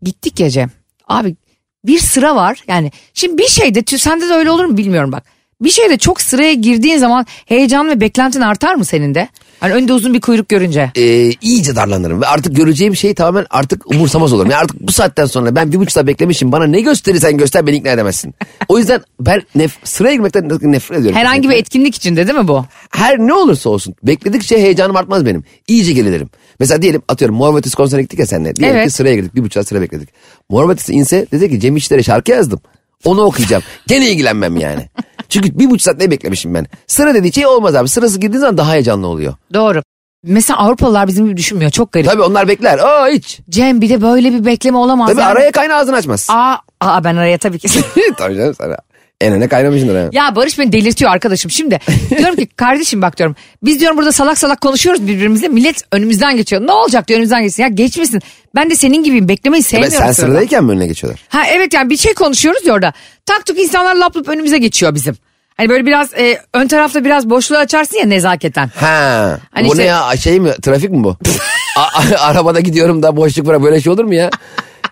[0.02, 0.70] gittik Cem.
[1.08, 1.36] Abi
[1.84, 5.24] bir sıra var yani şimdi bir şeyde sende de öyle olur mu bilmiyorum bak.
[5.60, 9.28] Bir şeyde çok sıraya girdiğin zaman heyecan ve beklentin artar mı senin de?
[9.60, 10.90] Hani önde uzun bir kuyruk görünce.
[10.96, 12.20] Ee, iyice darlanırım.
[12.22, 14.50] Ve artık göreceğim şey tamamen artık umursamaz olurum.
[14.50, 16.52] Yani artık bu saatten sonra ben bir buçuk saat beklemişim.
[16.52, 18.34] Bana ne gösterirsen göster beni ikna edemezsin.
[18.68, 21.18] O yüzden ben nef- sıraya girmekten nefret ediyorum.
[21.18, 22.64] Herhangi bir etkinlik içinde değil mi bu?
[22.90, 25.44] her ne olursa olsun bekledikçe heyecanım artmaz benim.
[25.68, 26.30] İyice gerilirim.
[26.60, 28.56] Mesela diyelim atıyorum Ötesi konserine gittik ya seninle.
[28.56, 28.86] Diyelim Evet.
[28.88, 30.08] ki sıraya girdik bir buçuk saat sıra bekledik.
[30.70, 32.60] Ötesi inse dedi ki Cem İşler'e şarkı yazdım.
[33.04, 33.62] Onu okuyacağım.
[33.86, 34.88] Gene ilgilenmem yani.
[35.30, 36.66] Çünkü bir buçuk saat ne beklemişim ben.
[36.86, 37.88] Sıra dediği şey olmaz abi.
[37.88, 39.34] Sırası girdiği zaman daha heyecanlı oluyor.
[39.54, 39.82] Doğru.
[40.24, 41.70] Mesela Avrupalılar bizim gibi düşünmüyor.
[41.70, 42.06] Çok garip.
[42.06, 42.78] Tabii onlar bekler.
[42.78, 43.40] Aa hiç.
[43.50, 45.08] Cem bir de böyle bir bekleme olamaz.
[45.10, 45.30] Tabii yani.
[45.30, 46.26] araya kaynağı ağzını açmaz.
[46.30, 47.68] Aa, aa ben araya tabii ki.
[48.18, 48.76] Tabii canım sana.
[49.20, 50.08] En öne kaynamışsındır ha.
[50.12, 51.50] Ya Barış beni delirtiyor arkadaşım.
[51.50, 51.78] Şimdi
[52.18, 53.36] diyorum ki kardeşim bak diyorum.
[53.62, 55.48] Biz diyorum burada salak salak konuşuyoruz birbirimizle.
[55.48, 56.66] Millet önümüzden geçiyor.
[56.66, 57.62] Ne olacak diyor önümüzden geçsin.
[57.62, 58.20] Ya geçmesin.
[58.54, 59.28] Ben de senin gibiyim.
[59.28, 59.98] Beklemeyi sevmiyorum.
[59.98, 60.14] sen sırada.
[60.14, 61.20] sıradayken mi önüne geçiyorlar?
[61.28, 62.92] Ha evet yani bir şey konuşuyoruz ya orada.
[63.26, 65.16] Tak tuk insanlar lap lap önümüze geçiyor bizim.
[65.56, 68.70] Hani böyle biraz e, ön tarafta biraz boşluğu açarsın ya nezaketen.
[68.76, 69.38] Ha.
[69.50, 71.16] Hani bu işte- ne ya şey mi trafik mi bu?
[71.76, 74.30] A- arabada gidiyorum da boşluk var böyle şey olur mu ya?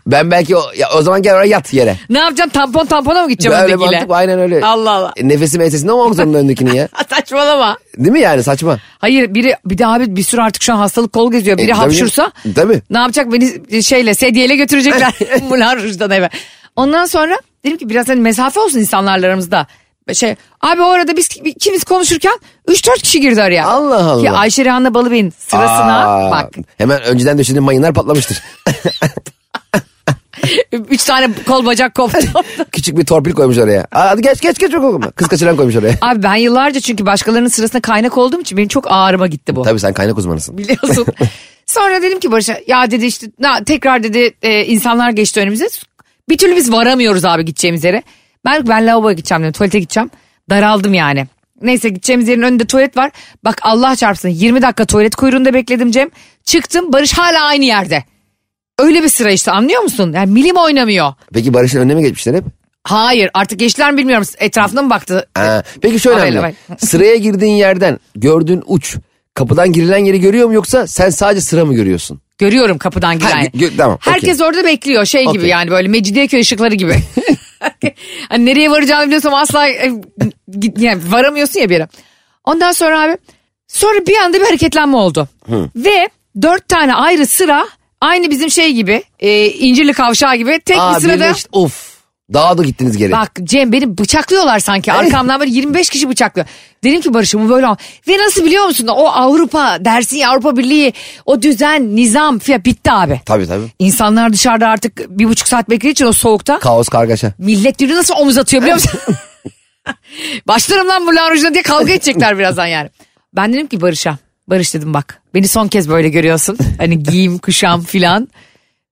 [0.08, 1.96] Ben belki o, ya, o zaman gel oraya yat yere.
[2.10, 3.96] Ne yapacaksın tampon tampona mı gideceğim Böyle öndekiyle?
[3.96, 4.64] mantık aynen öyle.
[4.64, 5.12] Allah Allah.
[5.16, 6.88] E, Nefesim ensesinde olmak zorunda öndekini ya.
[7.10, 7.76] Saçmalama.
[7.98, 8.78] Değil mi yani saçma?
[8.98, 11.58] Hayır biri bir de abi bir sürü artık şu an hastalık kol geziyor.
[11.58, 11.78] Biri E, tabii.
[11.80, 12.82] hapşursa Tabii.
[12.90, 15.12] ne yapacak beni şeyle sedyeyle götürecekler
[15.48, 16.30] Moulin Rouge'dan eve.
[16.76, 19.66] Ondan sonra dedim ki biraz hani mesafe olsun insanlarla aramızda.
[20.14, 23.66] Şey abi o arada biz ikimiz konuşurken 3-4 kişi girdi araya.
[23.66, 24.22] Allah Allah.
[24.22, 28.42] Ki Ayşe Rehan'la Balıbey'in sırasına Aa, bak Hemen önceden döşediğin mayınlar patlamıştır.
[30.90, 32.18] 3 tane kol bacak koptu.
[32.72, 33.86] Küçük bir torpil koymuş oraya.
[33.90, 34.74] Hadi geç geç geç.
[34.74, 35.10] okuma.
[35.10, 35.94] Kız kaçıran koymuş oraya.
[36.02, 39.62] abi ben yıllarca çünkü başkalarının sırasına kaynak olduğum için benim çok ağrıma gitti bu.
[39.62, 40.58] Tabii sen kaynak uzmanısın.
[40.58, 41.06] biliyorsun.
[41.66, 45.68] Sonra dedim ki Barış'a ya dedi işte na, tekrar dedi e, insanlar geçti önümüze.
[46.28, 48.02] Bir türlü biz varamıyoruz abi gideceğimiz yere.
[48.44, 50.10] Ben ben lavaboya gideceğim dedim tuvalete gideceğim.
[50.50, 51.26] Daraldım yani.
[51.62, 53.10] Neyse gideceğimiz yerin önünde tuvalet var.
[53.44, 56.08] Bak Allah çarpsın 20 dakika tuvalet kuyruğunda bekledim Cem.
[56.44, 58.04] Çıktım Barış hala aynı yerde.
[58.78, 60.12] Öyle bir sıra işte anlıyor musun?
[60.12, 61.14] Yani milim oynamıyor.
[61.34, 62.44] Peki Barış'ın önüne mi geçmişler hep?
[62.84, 64.26] Hayır artık geçtiler mi bilmiyorum.
[64.38, 65.28] Etrafına mı baktı?
[65.34, 66.54] Ha, peki şöyle Öyle, önemli.
[66.78, 68.96] Sıraya girdiğin yerden gördüğün uç
[69.34, 72.20] kapıdan girilen yeri görüyor mu yoksa sen sadece sıra mı görüyorsun?
[72.38, 73.30] Görüyorum kapıdan giren.
[73.30, 75.48] Ha, gö- tamam, Herkes orada bekliyor şey gibi Okey.
[75.50, 76.94] yani böyle Mecidiyeköy ışıkları gibi.
[78.28, 79.92] hani nereye varacağını biliyorsam asla e,
[80.78, 81.88] yani varamıyorsun ya bir yere.
[82.44, 83.16] Ondan sonra abi
[83.68, 85.28] sonra bir anda bir hareketlenme oldu.
[85.76, 86.08] Ve
[86.42, 87.66] dört tane ayrı sıra
[88.00, 91.14] aynı bizim şey gibi e, İncirli Kavşağı gibi tek Aa, bir sırada.
[91.24, 91.48] birleşti.
[91.52, 91.98] Of.
[92.32, 93.12] Daha da gittiniz geri.
[93.12, 96.46] Bak Cem beni bıçaklıyorlar sanki arkamdan böyle 25 kişi bıçaklıyor.
[96.84, 97.78] Dedim ki Barış'ım bu böyle olmaz.
[98.08, 100.92] Ve nasıl biliyor musun o Avrupa dersin ya Avrupa Birliği
[101.26, 103.20] o düzen nizam filan bitti abi.
[103.26, 103.64] Tabii tabii.
[103.78, 106.58] İnsanlar dışarıda artık bir buçuk saat beklediği için o soğukta.
[106.58, 107.32] Kaos kargaşa.
[107.38, 109.00] Millet birbirine nasıl omuz atıyor biliyor musun?
[110.48, 112.90] Başlarım lan bu Ruj'una diye kavga edecekler birazdan yani.
[113.36, 114.18] Ben dedim ki Barış'a.
[114.48, 116.58] Barış dedim bak beni son kez böyle görüyorsun.
[116.78, 118.28] Hani giyim kuşam filan.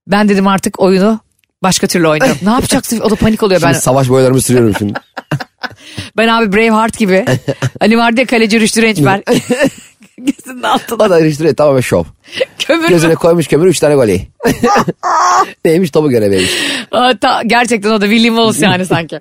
[0.07, 1.21] Ben dedim artık oyunu
[1.63, 2.37] başka türlü oynarım.
[2.43, 3.01] ne yapacaksın?
[3.01, 3.63] O da panik oluyor.
[3.63, 4.93] Ben, Şimdi savaş boylarımı sürüyorum şimdi.
[6.17, 7.25] ben abi Braveheart gibi.
[7.81, 9.23] hani vardı ya kaleci Rüştü Rençber.
[10.19, 12.05] Gözünün altına o da iliştiriyor tamamen şov.
[12.59, 12.89] kömür.
[12.89, 14.29] Gözüne koymuş kömür 3 tane gol iyi.
[15.65, 16.11] Neymiş topu.
[16.93, 19.19] Aa, ta- gerçekten o da William Wallace yani sanki.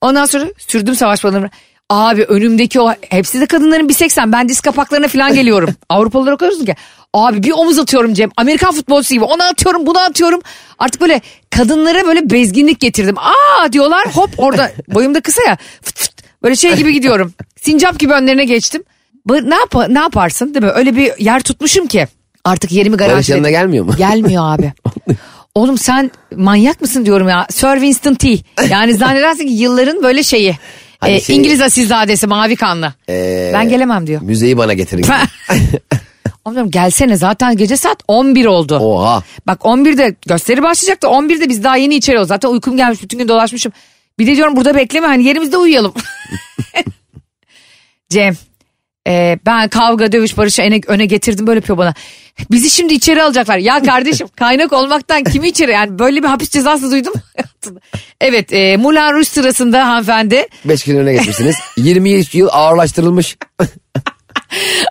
[0.00, 1.50] Ondan sonra sürdüm savaş balonlarını.
[1.90, 5.70] Abi önümdeki o hepsi de kadınların bir 80 ben diz kapaklarına falan geliyorum.
[5.88, 6.74] Avrupalılar o kadar ki.
[7.12, 8.30] Abi bir omuz atıyorum Cem.
[8.36, 9.24] Amerikan futbolcusu gibi.
[9.24, 10.40] Onu atıyorum bunu atıyorum.
[10.78, 11.20] Artık böyle
[11.50, 13.18] kadınlara böyle bezginlik getirdim.
[13.18, 15.56] Aa diyorlar hop orada boyum da kısa ya.
[15.82, 17.34] Fıt fıt, böyle şey gibi gidiyorum.
[17.62, 18.82] Sincap gibi önlerine geçtim.
[19.28, 20.70] Ne, yap ne yaparsın değil mi?
[20.70, 22.06] Öyle bir yer tutmuşum ki.
[22.44, 23.44] Artık yerimi Barış garantiledim.
[23.44, 23.96] yanına gelmiyor mu?
[23.96, 24.72] Gelmiyor abi.
[25.54, 27.46] Oğlum sen manyak mısın diyorum ya.
[27.50, 28.38] Sir Winston T.
[28.70, 30.56] Yani zannedersin ki yılların böyle şeyi.
[31.04, 32.92] Hani Ee, şey- İngiliz asilzadesi mavi kanlı.
[33.08, 34.22] Ee, ben gelemem diyor.
[34.22, 35.06] Müzeyi bana getirin.
[36.44, 38.78] Oğlum gelsene zaten gece saat 11 oldu.
[38.78, 39.22] Oha.
[39.46, 41.06] Bak 11'de gösteri başlayacaktı.
[41.06, 42.24] 11'de biz daha yeni içeri.
[42.24, 43.72] Zaten uykum gelmiş bütün gün dolaşmışım.
[44.18, 45.94] Bir de diyorum burada bekleme hani yerimizde uyuyalım.
[48.10, 48.36] Cem
[49.06, 51.94] e, ben kavga dövüş barışı öne, öne getirdim böyle yapıyor bana.
[52.50, 53.58] Bizi şimdi içeri alacaklar.
[53.58, 57.12] Ya kardeşim kaynak olmaktan kimi içeri yani böyle bir hapis cezası duydum.
[58.20, 61.56] evet e, Moulin Rouge sırasında hanımefendi 5 kişinin önüne geçmişsiniz.
[61.76, 63.36] 20 yıl ağırlaştırılmış.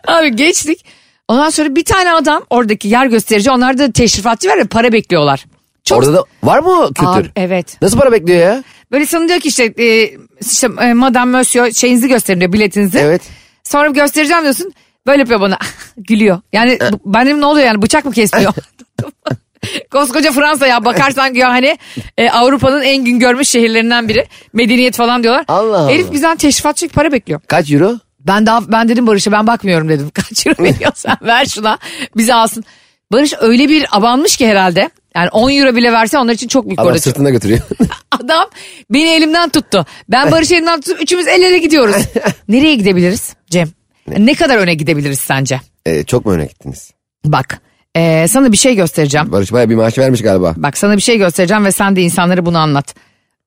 [0.08, 0.86] Abi geçtik.
[1.28, 5.46] Ondan sonra bir tane adam oradaki yer gösterici onlar da teşrifatçı var ya para bekliyorlar.
[5.84, 7.10] Çok Orada da var mı kültür?
[7.10, 7.82] Abi, evet.
[7.82, 8.64] Nasıl para bekliyor ya?
[8.92, 10.18] Böyle sana diyor ki işte, e,
[10.52, 12.98] işte e, Madame Monsieur şeyinizi gösterin diyor biletinizi.
[12.98, 13.22] Evet.
[13.64, 14.74] Sonra göstereceğim diyorsun.
[15.08, 15.58] Böyle yapıyor bana.
[15.98, 16.42] Gülüyor.
[16.54, 18.54] Yani bu- ben dedim ne oluyor yani bıçak mı kesmiyor?
[19.92, 21.78] Koskoca Fransa ya bakarsan ya hani
[22.18, 24.28] e, Avrupa'nın en gün görmüş şehirlerinden biri.
[24.54, 25.46] Medeniyet falan diyorlar.
[25.48, 25.92] Allah Allah.
[25.92, 27.42] Herif bizden teşrifatçı para bekliyor.
[27.48, 27.98] Kaç euro?
[28.20, 30.10] Ben daha ben dedim Barış'a ben bakmıyorum dedim.
[30.14, 31.78] Kaç euro veriyorsan ver şuna
[32.18, 32.64] bizi alsın.
[33.12, 34.90] Barış öyle bir abanmış ki herhalde.
[35.16, 37.00] Yani 10 euro bile verse onlar için çok büyük Adam orada.
[37.00, 37.60] sırtında götürüyor.
[38.12, 38.50] Adam
[38.90, 39.86] beni elimden tuttu.
[40.10, 40.98] Ben Barış'ı elimden tuttum.
[41.02, 41.96] Üçümüz el ele gidiyoruz.
[42.48, 43.70] Nereye gidebiliriz Cem?
[44.18, 45.62] Ne kadar öne gidebiliriz sence?
[45.86, 46.92] Ee, çok mu öne gittiniz?
[47.26, 47.62] Bak
[47.96, 49.32] ee, sana bir şey göstereceğim.
[49.32, 50.54] Barış baya bir maaş vermiş galiba.
[50.58, 52.96] Bak sana bir şey göstereceğim ve sen de insanlara bunu anlat.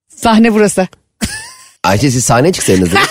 [0.09, 0.89] Sahne burası.
[1.85, 2.93] Ayşe siz sahneye çıksaydınız.
[2.93, 3.09] değil mi?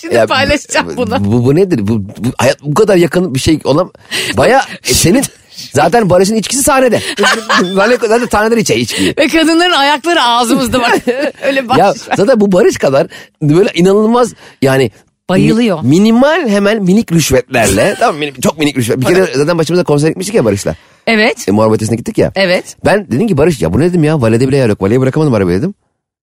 [0.00, 1.24] Şimdi Ya, paylaşacağım bunu.
[1.24, 1.88] Bu, bu nedir?
[1.88, 3.92] Bu, bu, hayat bu kadar yakın bir şey olam.
[4.36, 5.24] Baya e, senin
[5.72, 7.00] Zaten Barış'ın içkisi sahnede.
[7.74, 9.14] zaten, zaten sahneden içe içkiyi.
[9.18, 10.98] Ve kadınların ayakları ağzımızda bak.
[11.46, 11.78] Öyle baş.
[11.78, 13.06] Ya zaten bu Barış kadar
[13.42, 14.90] böyle inanılmaz yani
[15.28, 15.82] Bayılıyor.
[15.82, 18.98] mi- minimal hemen minik rüşvetlerle tamam minik, çok minik rüşvet.
[19.00, 20.74] Bir kere zaten başımıza konser gitmiştik ya Barış'la.
[21.06, 21.48] Evet.
[21.48, 22.32] E, Ötesi'ne gittik ya.
[22.34, 22.76] Evet.
[22.84, 24.82] Ben dedim ki Barış ya bu ne dedim ya valede bile yer yok.
[24.82, 25.74] Valeye bırakamadım arabayı dedim.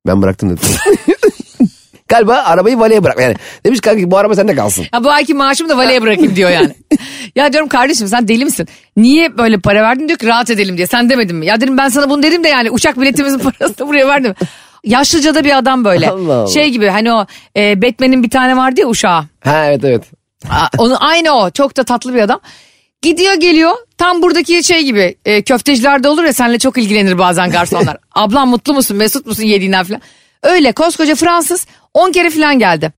[0.07, 0.63] Ben bıraktım dedim.
[2.07, 3.19] Galiba arabayı valeye bırak.
[3.19, 3.35] Yani
[3.65, 4.85] demiş kanka bu araba sende kalsın.
[4.91, 6.75] Ha bu ayki maaşımı da valeye bırakayım diyor yani.
[7.35, 8.67] ya diyorum kardeşim sen deli misin?
[8.97, 10.87] Niye böyle para verdin diyor ki rahat edelim diye.
[10.87, 11.45] Sen demedin mi?
[11.45, 14.35] Ya dedim ben sana bunu dedim de yani uçak biletimizin parasını buraya verdim.
[14.83, 16.09] Yaşlıca da bir adam böyle.
[16.11, 16.47] Allah Allah.
[16.47, 17.25] Şey gibi hani o
[17.57, 19.23] e, Batman'in bir tane vardı ya uşağı.
[19.43, 20.03] Ha evet evet.
[20.49, 21.49] Aa, Onu aynı o.
[21.51, 22.39] Çok da tatlı bir adam.
[23.01, 23.71] Gidiyor geliyor.
[23.97, 27.97] Tam buradaki şey gibi e, köftecilerde olur ya seninle çok ilgilenir bazen garsonlar.
[28.15, 30.01] Ablam mutlu musun mesut musun yediğinden falan.
[30.43, 32.93] Öyle koskoca Fransız 10 kere falan geldi.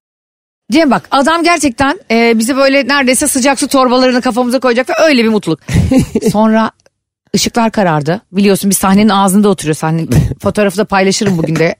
[0.72, 5.24] Cem bak adam gerçekten e, bize böyle neredeyse sıcak su torbalarını kafamıza koyacak ve öyle
[5.24, 5.60] bir mutluluk.
[6.32, 6.70] Sonra
[7.34, 8.20] ışıklar karardı.
[8.32, 10.10] Biliyorsun biz sahnenin ağzında oturuyor sahnenin.
[10.42, 11.76] Fotoğrafı da paylaşırım bugün de.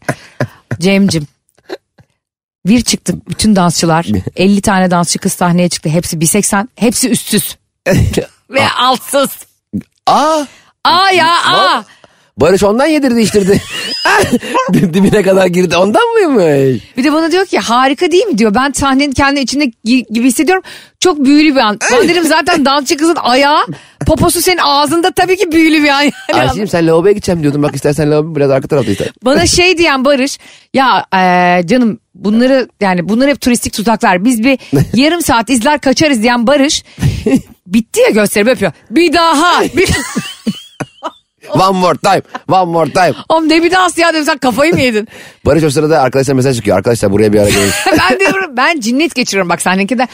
[0.80, 1.26] Cem'cim
[2.66, 5.88] bir çıktık bütün dansçılar 50 tane dansçı kız sahneye çıktı.
[5.88, 7.56] Hepsi 1.80 hepsi üstsüz
[8.50, 9.30] ve altsız.
[10.06, 10.44] Aa
[10.84, 11.84] Aa ya aa.
[12.36, 13.62] Barış ondan yedirdi içtirdi.
[14.72, 16.82] Dibine kadar girdi ondan mıymış?
[16.96, 18.54] Bir de bana diyor ki harika değil mi diyor.
[18.54, 20.62] Ben sahnenin kendi içinde gi- gibi hissediyorum.
[21.00, 21.78] Çok büyülü bir an.
[21.92, 23.66] Ben dedim zaten dansçı kızın ayağı
[24.06, 26.02] poposu senin ağzında tabii ki büyülü bir an.
[26.02, 26.12] Yani.
[26.32, 27.62] Ayşe'cim sen lavaboya gideceğim diyordun.
[27.62, 29.08] Bak istersen lavabo biraz arka tarafta ister.
[29.24, 30.38] Bana şey diyen Barış
[30.74, 34.24] ya eee, canım bunları yani bunlar hep turistik tuzaklar.
[34.24, 34.58] Biz bir
[34.94, 36.84] yarım saat izler kaçarız diyen Barış
[37.66, 38.72] bitti ya gösterimi yapıyor.
[38.90, 39.62] Bir daha.
[39.76, 39.88] Bir
[41.54, 42.22] One more time.
[42.48, 43.14] One more time.
[43.28, 45.08] Oğlum ne bir daha ya dedim sen kafayı mı yedin?
[45.46, 46.76] Barış o sırada arkadaşlar mesaj çıkıyor.
[46.76, 47.70] Arkadaşlar buraya bir ara gelin.
[48.10, 50.08] ben diyorum ben cinnet geçiriyorum bak sahnenkide.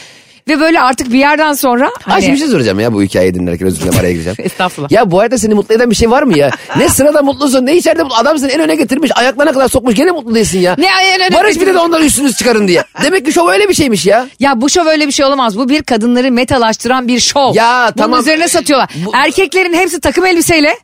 [0.47, 3.67] Ve böyle artık bir yerden sonra hani, Ayşe bir şey soracağım ya bu hikayeyi dinlerken
[3.67, 4.37] özür dilerim araya gireceğim.
[4.39, 4.91] Estağfurullah.
[4.91, 6.51] Ya bu hayata seni mutlu eden bir şey var mı ya?
[6.77, 8.15] Ne sırada mutlusun ne içeride mutlu.
[8.15, 10.75] Adam seni en öne getirmiş ayaklarına kadar sokmuş gene mutlu değilsin ya.
[10.77, 12.83] Ne en öne Barış bir de de ondan üstünüz çıkarın diye.
[13.03, 14.27] Demek ki şov öyle bir şeymiş ya.
[14.39, 15.57] Ya bu şov öyle bir şey olamaz.
[15.57, 17.55] Bu bir kadınları metalaştıran bir şov.
[17.55, 18.19] Ya Bunun tamam.
[18.19, 18.89] üzerine satıyorlar.
[19.05, 20.77] Bu- Erkeklerin hepsi takım elbiseyle.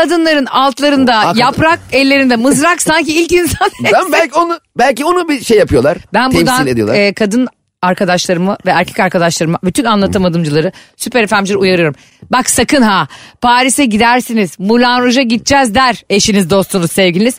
[0.00, 1.40] Kadınların altlarında Hakikaten.
[1.40, 3.70] yaprak, ellerinde mızrak sanki ilk insan.
[3.92, 5.98] Ben belki onu belki onu bir şey yapıyorlar.
[6.14, 6.94] Ben temsil buradan ediyorlar.
[6.94, 7.48] e, kadın
[7.82, 11.94] arkadaşlarımı ve erkek arkadaşlarımı bütün anlatamadımcıları süper FM'cileri uyarıyorum.
[12.30, 13.08] Bak sakın ha
[13.40, 17.34] Paris'e gidersiniz Moulin Rouge'a gideceğiz der eşiniz dostunuz sevgiliniz.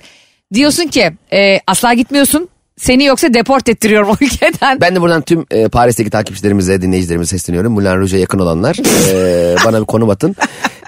[0.54, 4.82] Diyorsun ki e, asla gitmiyorsun seni yoksa deport ettiriyorum o ülkeden.
[4.82, 7.74] Ben de buradan tüm e, Paris'teki takipçilerimize, dinleyicilerimize sesleniyorum.
[7.74, 8.76] Moulin Rouge'a yakın olanlar
[9.12, 10.36] e, bana bir konum atın.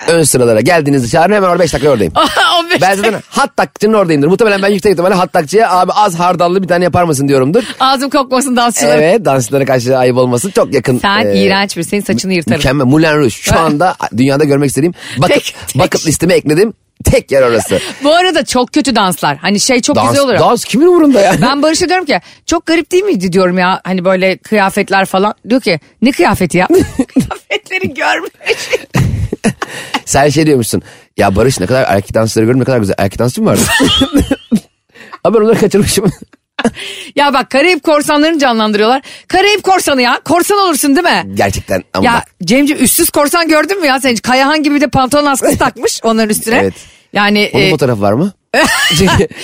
[0.10, 2.14] Ön sıralara geldiğinizde çağırın hemen orada 5 dakika oradayım.
[2.60, 4.28] 15 Ben zaten hat takçının oradayımdır.
[4.28, 7.64] Muhtemelen ben yüksek ihtimalle hat takçıya abi az hardallı bir tane yapar mısın diyorumdur.
[7.80, 9.04] Ağzım kokmasın dansçılarım.
[9.04, 10.52] Evet dansçılara karşı ayıp olmasın.
[10.56, 11.00] Çok yakın.
[11.00, 12.58] Sen e, iğrenç bir senin saçını yırtarım.
[12.58, 12.86] Mükemmel.
[12.86, 13.30] Moulin Rouge.
[13.30, 14.94] Şu anda dünyada görmek istediğim
[15.28, 15.76] Tek- tek.
[15.76, 16.74] bucket listeme ekledim.
[17.04, 17.80] Tek yer orası.
[18.04, 19.38] Bu arada çok kötü danslar.
[19.38, 20.40] Hani şey çok Dans, güzel olur.
[20.40, 21.36] dans kimin umurunda ya?
[21.42, 25.34] Ben Barış'a diyorum ki çok garip değil miydi diyorum ya hani böyle kıyafetler falan.
[25.50, 26.68] Diyor ki ne kıyafeti ya?
[27.14, 28.32] Kıyafetleri görmüş.
[30.06, 30.82] Sen şey diyormuşsun.
[31.18, 32.96] Ya Barış ne kadar erkek dansçıları gördüm ne kadar güzel.
[32.98, 33.62] Erkek dansçı mı vardı?
[35.24, 36.12] Abi ben onları kaçırmışım.
[37.16, 39.02] ya bak Karayip korsanlarını canlandırıyorlar.
[39.28, 40.20] Karayip korsanı ya.
[40.26, 41.24] Korsan olursun değil mi?
[41.34, 42.24] Gerçekten ama ya bak.
[42.44, 44.16] Cemciğim üstsüz korsan gördün mü ya sen?
[44.16, 46.56] Kayahan gibi de pantolon askısı takmış onların üstüne.
[46.58, 46.74] Evet.
[47.14, 48.32] Yani Onun e, fotoğrafı var mı?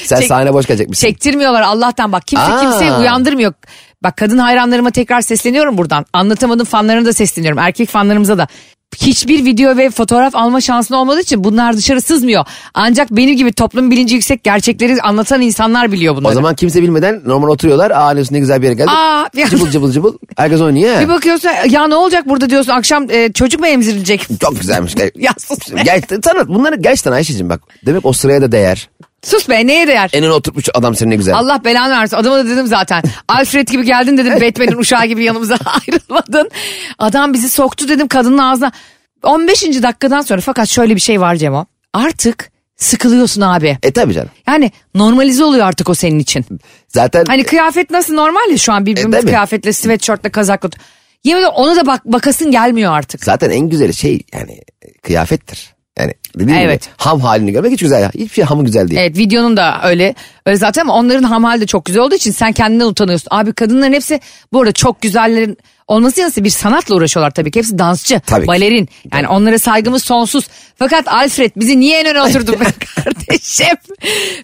[0.04, 1.08] Sen Çek- sahne boş kalacakmışsın.
[1.08, 2.62] Çektirmiyorlar Allah'tan bak kimse Aa.
[2.62, 3.54] kimseyi uyandırmıyor.
[4.04, 6.06] Bak kadın hayranlarıma tekrar sesleniyorum buradan.
[6.14, 7.60] Anlatamadım fanlarına da sesleniyorum.
[7.60, 8.48] Erkek fanlarımıza da.
[8.96, 12.46] Hiçbir video ve fotoğraf alma şansın olmadığı için bunlar dışarı sızmıyor.
[12.74, 16.32] Ancak benim gibi toplum bilinci yüksek gerçekleri anlatan insanlar biliyor bunları.
[16.32, 17.92] O zaman kimse bilmeden normal oturuyorlar.
[17.92, 18.92] Aa ne güzel bir yere geldik.
[18.96, 20.18] Aa, bir- Cıbıl cıbıl cıbıl.
[20.38, 21.02] Herkes oynuyor.
[21.02, 24.28] bir bakıyorsun ya ne olacak burada diyorsun akşam e, çocuk mu emzirilecek?
[24.42, 24.96] Çok güzelmiş.
[25.16, 25.58] Ya sus.
[25.86, 27.62] Gerçekten sanat bunları gerçekten Ayşe'cim bak.
[27.86, 28.90] Demek o sıraya da değer.
[29.26, 30.10] Sus be neye değer?
[30.14, 31.36] En öne oturmuş adam senin ne güzel.
[31.36, 32.18] Allah belanı versin.
[32.18, 33.04] Adama da dedim zaten.
[33.28, 34.34] Alfred gibi geldin dedim.
[34.42, 36.52] Batman'in uşağı gibi yanımıza ayrılmadın.
[37.00, 38.72] Adam bizi soktu dedim kadının ağzına.
[39.24, 39.64] 15.
[39.64, 41.66] dakikadan sonra fakat şöyle bir şey var Cemo.
[41.94, 43.78] Artık sıkılıyorsun abi.
[43.84, 44.30] E tabi canım.
[44.48, 46.46] Yani normalize oluyor artık o senin için.
[46.88, 50.70] Zaten Hani kıyafet nasıl normal ya şu an birbirimiz E, kıyafetle, sweatshirtle, kazakla.
[51.24, 53.24] Yemin ona da bak bakasın gelmiyor artık.
[53.24, 54.62] zaten en güzeli şey yani
[55.04, 55.75] kıyafettir.
[56.00, 56.82] Yani dediğim Evet.
[56.84, 58.12] gibi ham halini görmek hiç güzel ya.
[58.14, 59.00] Hiçbir şey hamı güzel değil.
[59.02, 60.16] Evet videonun da öyle.
[60.46, 63.28] Öyle zaten ama onların ham hali de çok güzel olduğu için sen kendinden utanıyorsun.
[63.32, 64.20] Abi kadınların hepsi
[64.54, 67.60] bu arada çok güzellerin olması yanı sıra bir sanatla uğraşıyorlar tabii ki.
[67.60, 68.48] Hepsi dansçı, Tabii ki.
[68.48, 68.90] balerin.
[69.14, 70.48] Yani onlara saygımız sonsuz.
[70.80, 72.64] Fakat Alfred bizi niye en öne oturdun be
[72.96, 73.78] kardeşim?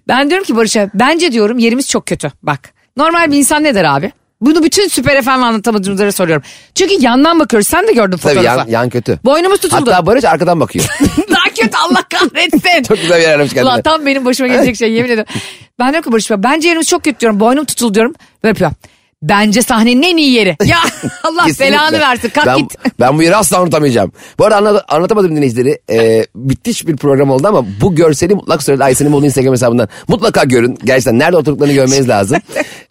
[0.07, 2.31] Ben diyorum ki Barış'a bence diyorum yerimiz çok kötü.
[2.43, 4.11] Bak normal bir insan ne der abi?
[4.41, 6.43] Bunu bütün Süper FM anlatamadığımızlara soruyorum.
[6.75, 7.67] Çünkü yandan bakıyoruz.
[7.67, 8.59] Sen de gördün Tabii fotoğrafı.
[8.59, 9.19] yan, yan kötü.
[9.25, 9.91] Boynumuz tutuldu.
[9.91, 10.85] Hatta Barış arkadan bakıyor.
[11.29, 12.83] Daha kötü Allah kahretsin.
[12.87, 13.69] Çok güzel bir yer aramış kendine.
[13.69, 15.33] Ulan tam benim başıma gelecek şey yemin ediyorum.
[15.79, 17.39] Ben diyorum ki Barış Bey, bence yerimiz çok kötü diyorum.
[17.39, 18.13] Boynum tutuldu diyorum.
[18.43, 18.71] Böyle yapıyor.
[19.23, 20.57] Bence sahnenin en iyi yeri.
[20.65, 20.77] Ya
[21.23, 21.75] Allah Kesinlikle.
[21.75, 22.75] belanı versin kalk ben, git.
[22.99, 24.11] Ben bu yeri asla unutamayacağım.
[24.39, 25.79] Bu arada anlat, anlatamadım dinleyicileri.
[25.89, 30.43] Ee, bittiş bir program oldu ama bu görseli mutlak surette Ayşe'nin Bolu Instagram hesabından mutlaka
[30.43, 30.77] görün.
[30.83, 32.37] Gerçekten nerede oturduklarını görmeniz lazım.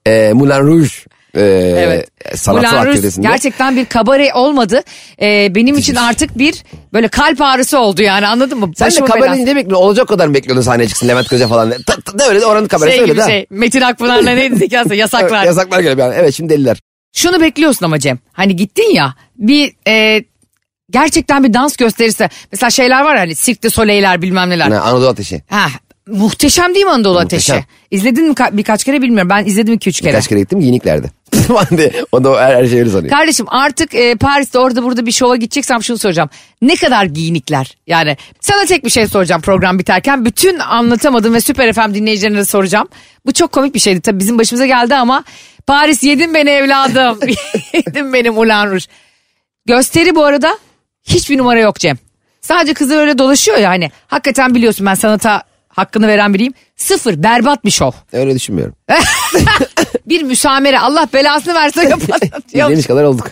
[0.07, 0.89] Ee, Moulin Rouge.
[1.35, 1.41] E,
[1.77, 2.09] Evet.
[2.35, 3.29] Sanatsal Rouge aktivitesinde.
[3.29, 4.83] gerçekten bir kabare olmadı.
[5.23, 8.71] Ee, benim için artık bir böyle kalp ağrısı oldu yani anladın mı?
[8.77, 9.47] Sen de Başıma kabareyi belası.
[9.47, 9.87] ne bekliyorsun?
[9.87, 11.71] Olacak kadar mı bekliyordun sahneye çıksın Levent Köse falan.
[11.87, 13.27] Ta, ta, de öyle de oranın kabaresi Şey öyle gibi de.
[13.27, 13.47] şey.
[13.51, 15.45] Metin Akpınar'la neydi zekası yasaklar.
[15.45, 16.15] Yasaklar geliyor yani.
[16.19, 16.79] Evet şimdi deliler.
[17.15, 18.19] Şunu bekliyorsun ama Cem.
[18.33, 20.25] Hani gittin ya bir e,
[20.91, 22.29] gerçekten bir dans gösterisi.
[22.53, 24.65] Mesela şeyler var hani Cirque Soleil'ler bilmem neler.
[24.65, 25.43] Yani Anadolu Ateşi.
[25.51, 25.67] Ha,
[26.11, 27.57] muhteşem değil mi Anadolu Muhteşem.
[27.57, 27.69] Ateşi?
[27.91, 29.31] İzledin mi ka- birkaç kere bilmiyorum.
[29.31, 30.13] Ben izledim iki üç kere.
[30.13, 31.11] Kaç kere gittim giyiniklerdi.
[32.13, 33.11] o da her, her şeyi öyle sanıyor.
[33.11, 36.31] Kardeşim artık e, Paris'te orada burada bir şova gideceksem şunu soracağım.
[36.63, 37.77] Ne kadar giyinikler?
[37.87, 40.25] Yani sana tek bir şey soracağım program biterken.
[40.25, 42.89] Bütün anlatamadım ve Süper FM dinleyicilerine de soracağım.
[43.27, 45.25] Bu çok komik bir şeydi tabii bizim başımıza geldi ama
[45.67, 47.19] Paris yedin beni evladım.
[47.73, 48.85] yedin benim Ulan Rouge.
[49.67, 50.59] Gösteri bu arada
[51.03, 51.99] hiçbir numara yok Cem.
[52.41, 53.91] Sadece kızlar öyle dolaşıyor ya hani.
[54.07, 55.43] Hakikaten biliyorsun ben sanata
[55.81, 56.55] hakkını veren biriyim.
[56.77, 57.93] Sıfır berbat bir şov.
[58.13, 58.75] Öyle düşünmüyorum.
[60.07, 62.31] Bir müsamere Allah belasını verse yapasın.
[62.53, 63.31] İzlemiş kadar olduk.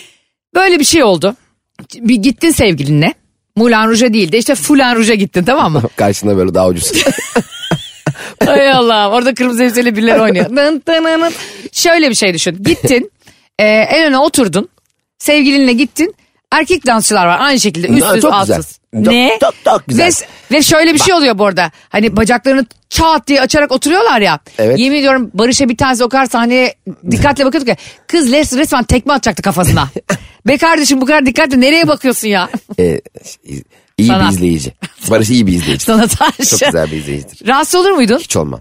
[0.54, 1.36] Böyle bir şey oldu.
[1.94, 3.14] Bir gittin sevgilinle.
[3.56, 5.82] Moulin Rouge'a değil de işte Foulin Rouge'a gittin tamam mı?
[5.96, 6.92] Karşında böyle daha ucuz.
[8.44, 10.46] Hay Allah orada kırmızı elbiseli birileri oynuyor.
[10.50, 11.32] Dın dın dın.
[11.72, 12.62] Şöyle bir şey düşün.
[12.62, 13.10] Gittin
[13.58, 14.68] e, en öne oturdun.
[15.18, 16.14] Sevgilinle gittin.
[16.58, 18.56] Erkek dansçılar var aynı şekilde üstsüz çok güzel.
[18.56, 18.78] altsız.
[19.04, 19.38] Çok- ne?
[19.40, 20.06] çok- çok güzel.
[20.06, 21.70] Ve, ve şöyle bir şey oluyor bu arada.
[21.88, 24.38] Hani bacaklarını çat diye açarak oturuyorlar ya.
[24.58, 24.78] Evet.
[24.78, 26.74] Yemin ediyorum Barış'a bir tanesi o kadar sahneye
[27.10, 27.76] dikkatle bakıyorduk ya.
[28.06, 29.88] Kız res, resmen tekme atacaktı kafasına.
[30.46, 32.48] Be kardeşim bu kadar dikkatli nereye bakıyorsun ya?
[32.78, 33.00] Ee,
[33.98, 34.30] iyi Sanat.
[34.30, 34.72] bir izleyici.
[35.10, 35.84] Barış iyi bir izleyici.
[35.84, 36.50] Sanat aşığı.
[36.50, 37.46] Çok güzel bir izleyicidir.
[37.48, 38.18] Rahatsız olur muydun?
[38.18, 38.60] Hiç olmam.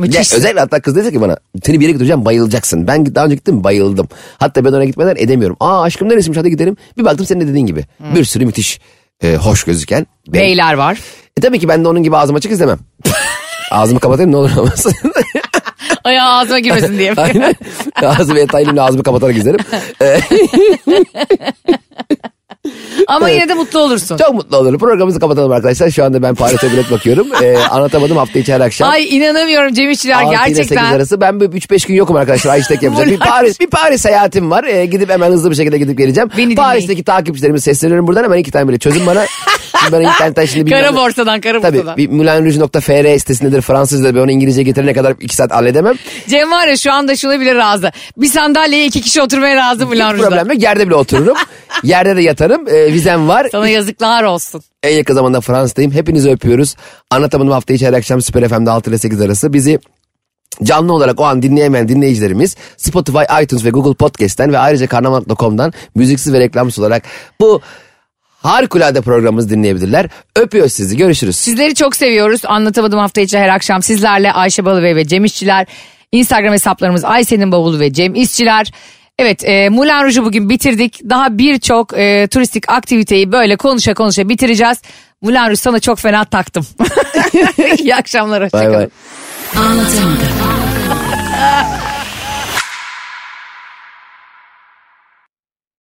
[0.00, 0.32] Ya, Müthiş.
[0.32, 2.86] özellikle hatta kız dedi ki bana seni bir yere götüreceğim bayılacaksın.
[2.86, 4.08] Ben daha önce gittim bayıldım.
[4.38, 5.56] Hatta ben oraya gitmeden edemiyorum.
[5.60, 6.76] Aa aşkım neresiymiş hadi gidelim.
[6.98, 7.84] Bir baktım senin de dediğin gibi.
[8.14, 8.80] Bir sürü müthiş
[9.22, 10.06] e, hoş gözüken.
[10.28, 10.98] Ben- Beyler var.
[11.36, 12.78] E tabii ki ben de onun gibi ağzım açık izlemem.
[13.70, 14.86] Ağzımı kapatayım ne olur olmaz.
[16.04, 17.14] Ay ağzıma girmesin diye.
[17.16, 17.54] Aynen.
[18.02, 19.60] Ağzımı ve elimle ağzımı kapatarak izlerim.
[23.06, 24.16] Ama yine de mutlu olursun.
[24.16, 24.78] çok mutlu olurum.
[24.78, 25.90] Programımızı kapatalım arkadaşlar.
[25.90, 27.26] Şu anda ben Paris'e bilet bakıyorum.
[27.42, 28.90] Ee, anlatamadım hafta içi her akşam.
[28.90, 30.84] Ay inanamıyorum Cem İşçiler 6 ile 8 gerçekten.
[30.92, 31.20] arası.
[31.20, 32.56] Ben bir 3-5 gün yokum arkadaşlar.
[32.58, 33.10] Hashtag yapacağım.
[33.10, 34.64] bir Paris, bir Paris seyahatim var.
[34.64, 36.30] Ee, gidip hemen hızlı bir şekilde gidip geleceğim.
[36.38, 39.24] Beni Paris'teki takipçilerime sesleniyorum buradan hemen iki tane bile çözün bana.
[39.92, 41.96] Ben internetten şimdi bilmem Kara borsadan kara Tabii borsadan.
[41.96, 45.94] bir moulinrouge.fr sitesindedir Fransızca ben onu İngilizce getirene kadar 2 saat halledemem.
[46.28, 47.92] Cem var ya şu anda şuna bile razı.
[48.16, 50.28] Bir sandalyeye iki kişi oturmaya razı Hiç Moulin Rouge'da.
[50.28, 50.62] problem yok.
[50.62, 51.36] Yerde bile otururum.
[51.82, 52.68] Yerde de yatarım.
[52.68, 53.48] Ee, vizem var.
[53.52, 54.62] Sana yazıklar olsun.
[54.82, 55.92] En yakın zamanda Fransa'dayım.
[55.92, 56.74] Hepinizi öpüyoruz.
[57.10, 59.52] Anlatamadım hafta içi her akşam Süper FM'de 6 ile 8 arası.
[59.52, 59.78] Bizi
[60.62, 66.32] canlı olarak o an dinleyemeyen dinleyicilerimiz Spotify, iTunes ve Google Podcast'ten ve ayrıca karnaval.com'dan müziksiz
[66.32, 67.02] ve reklamsız olarak
[67.40, 67.60] bu
[68.42, 70.06] harikulade programımızı dinleyebilirler.
[70.36, 70.96] Öpüyoruz sizi.
[70.96, 71.36] Görüşürüz.
[71.36, 72.40] Sizleri çok seviyoruz.
[72.44, 75.66] Anlatamadım hafta içi her akşam sizlerle Ayşe Balıbey ve Cem İşçiler.
[76.12, 78.72] Instagram hesaplarımız Ayşe'nin bavulu ve Cem İşçiler.
[79.18, 81.00] Evet e, Moulin Rouge'u bugün bitirdik.
[81.10, 84.78] Daha birçok e, turistik aktiviteyi böyle konuşa konuşa bitireceğiz.
[85.22, 86.66] Moulin Rouge sana çok fena taktım.
[87.78, 88.90] İyi akşamlar Bay hoşçakalın.
[89.54, 89.62] bay.
[89.64, 90.18] Anlatamadım.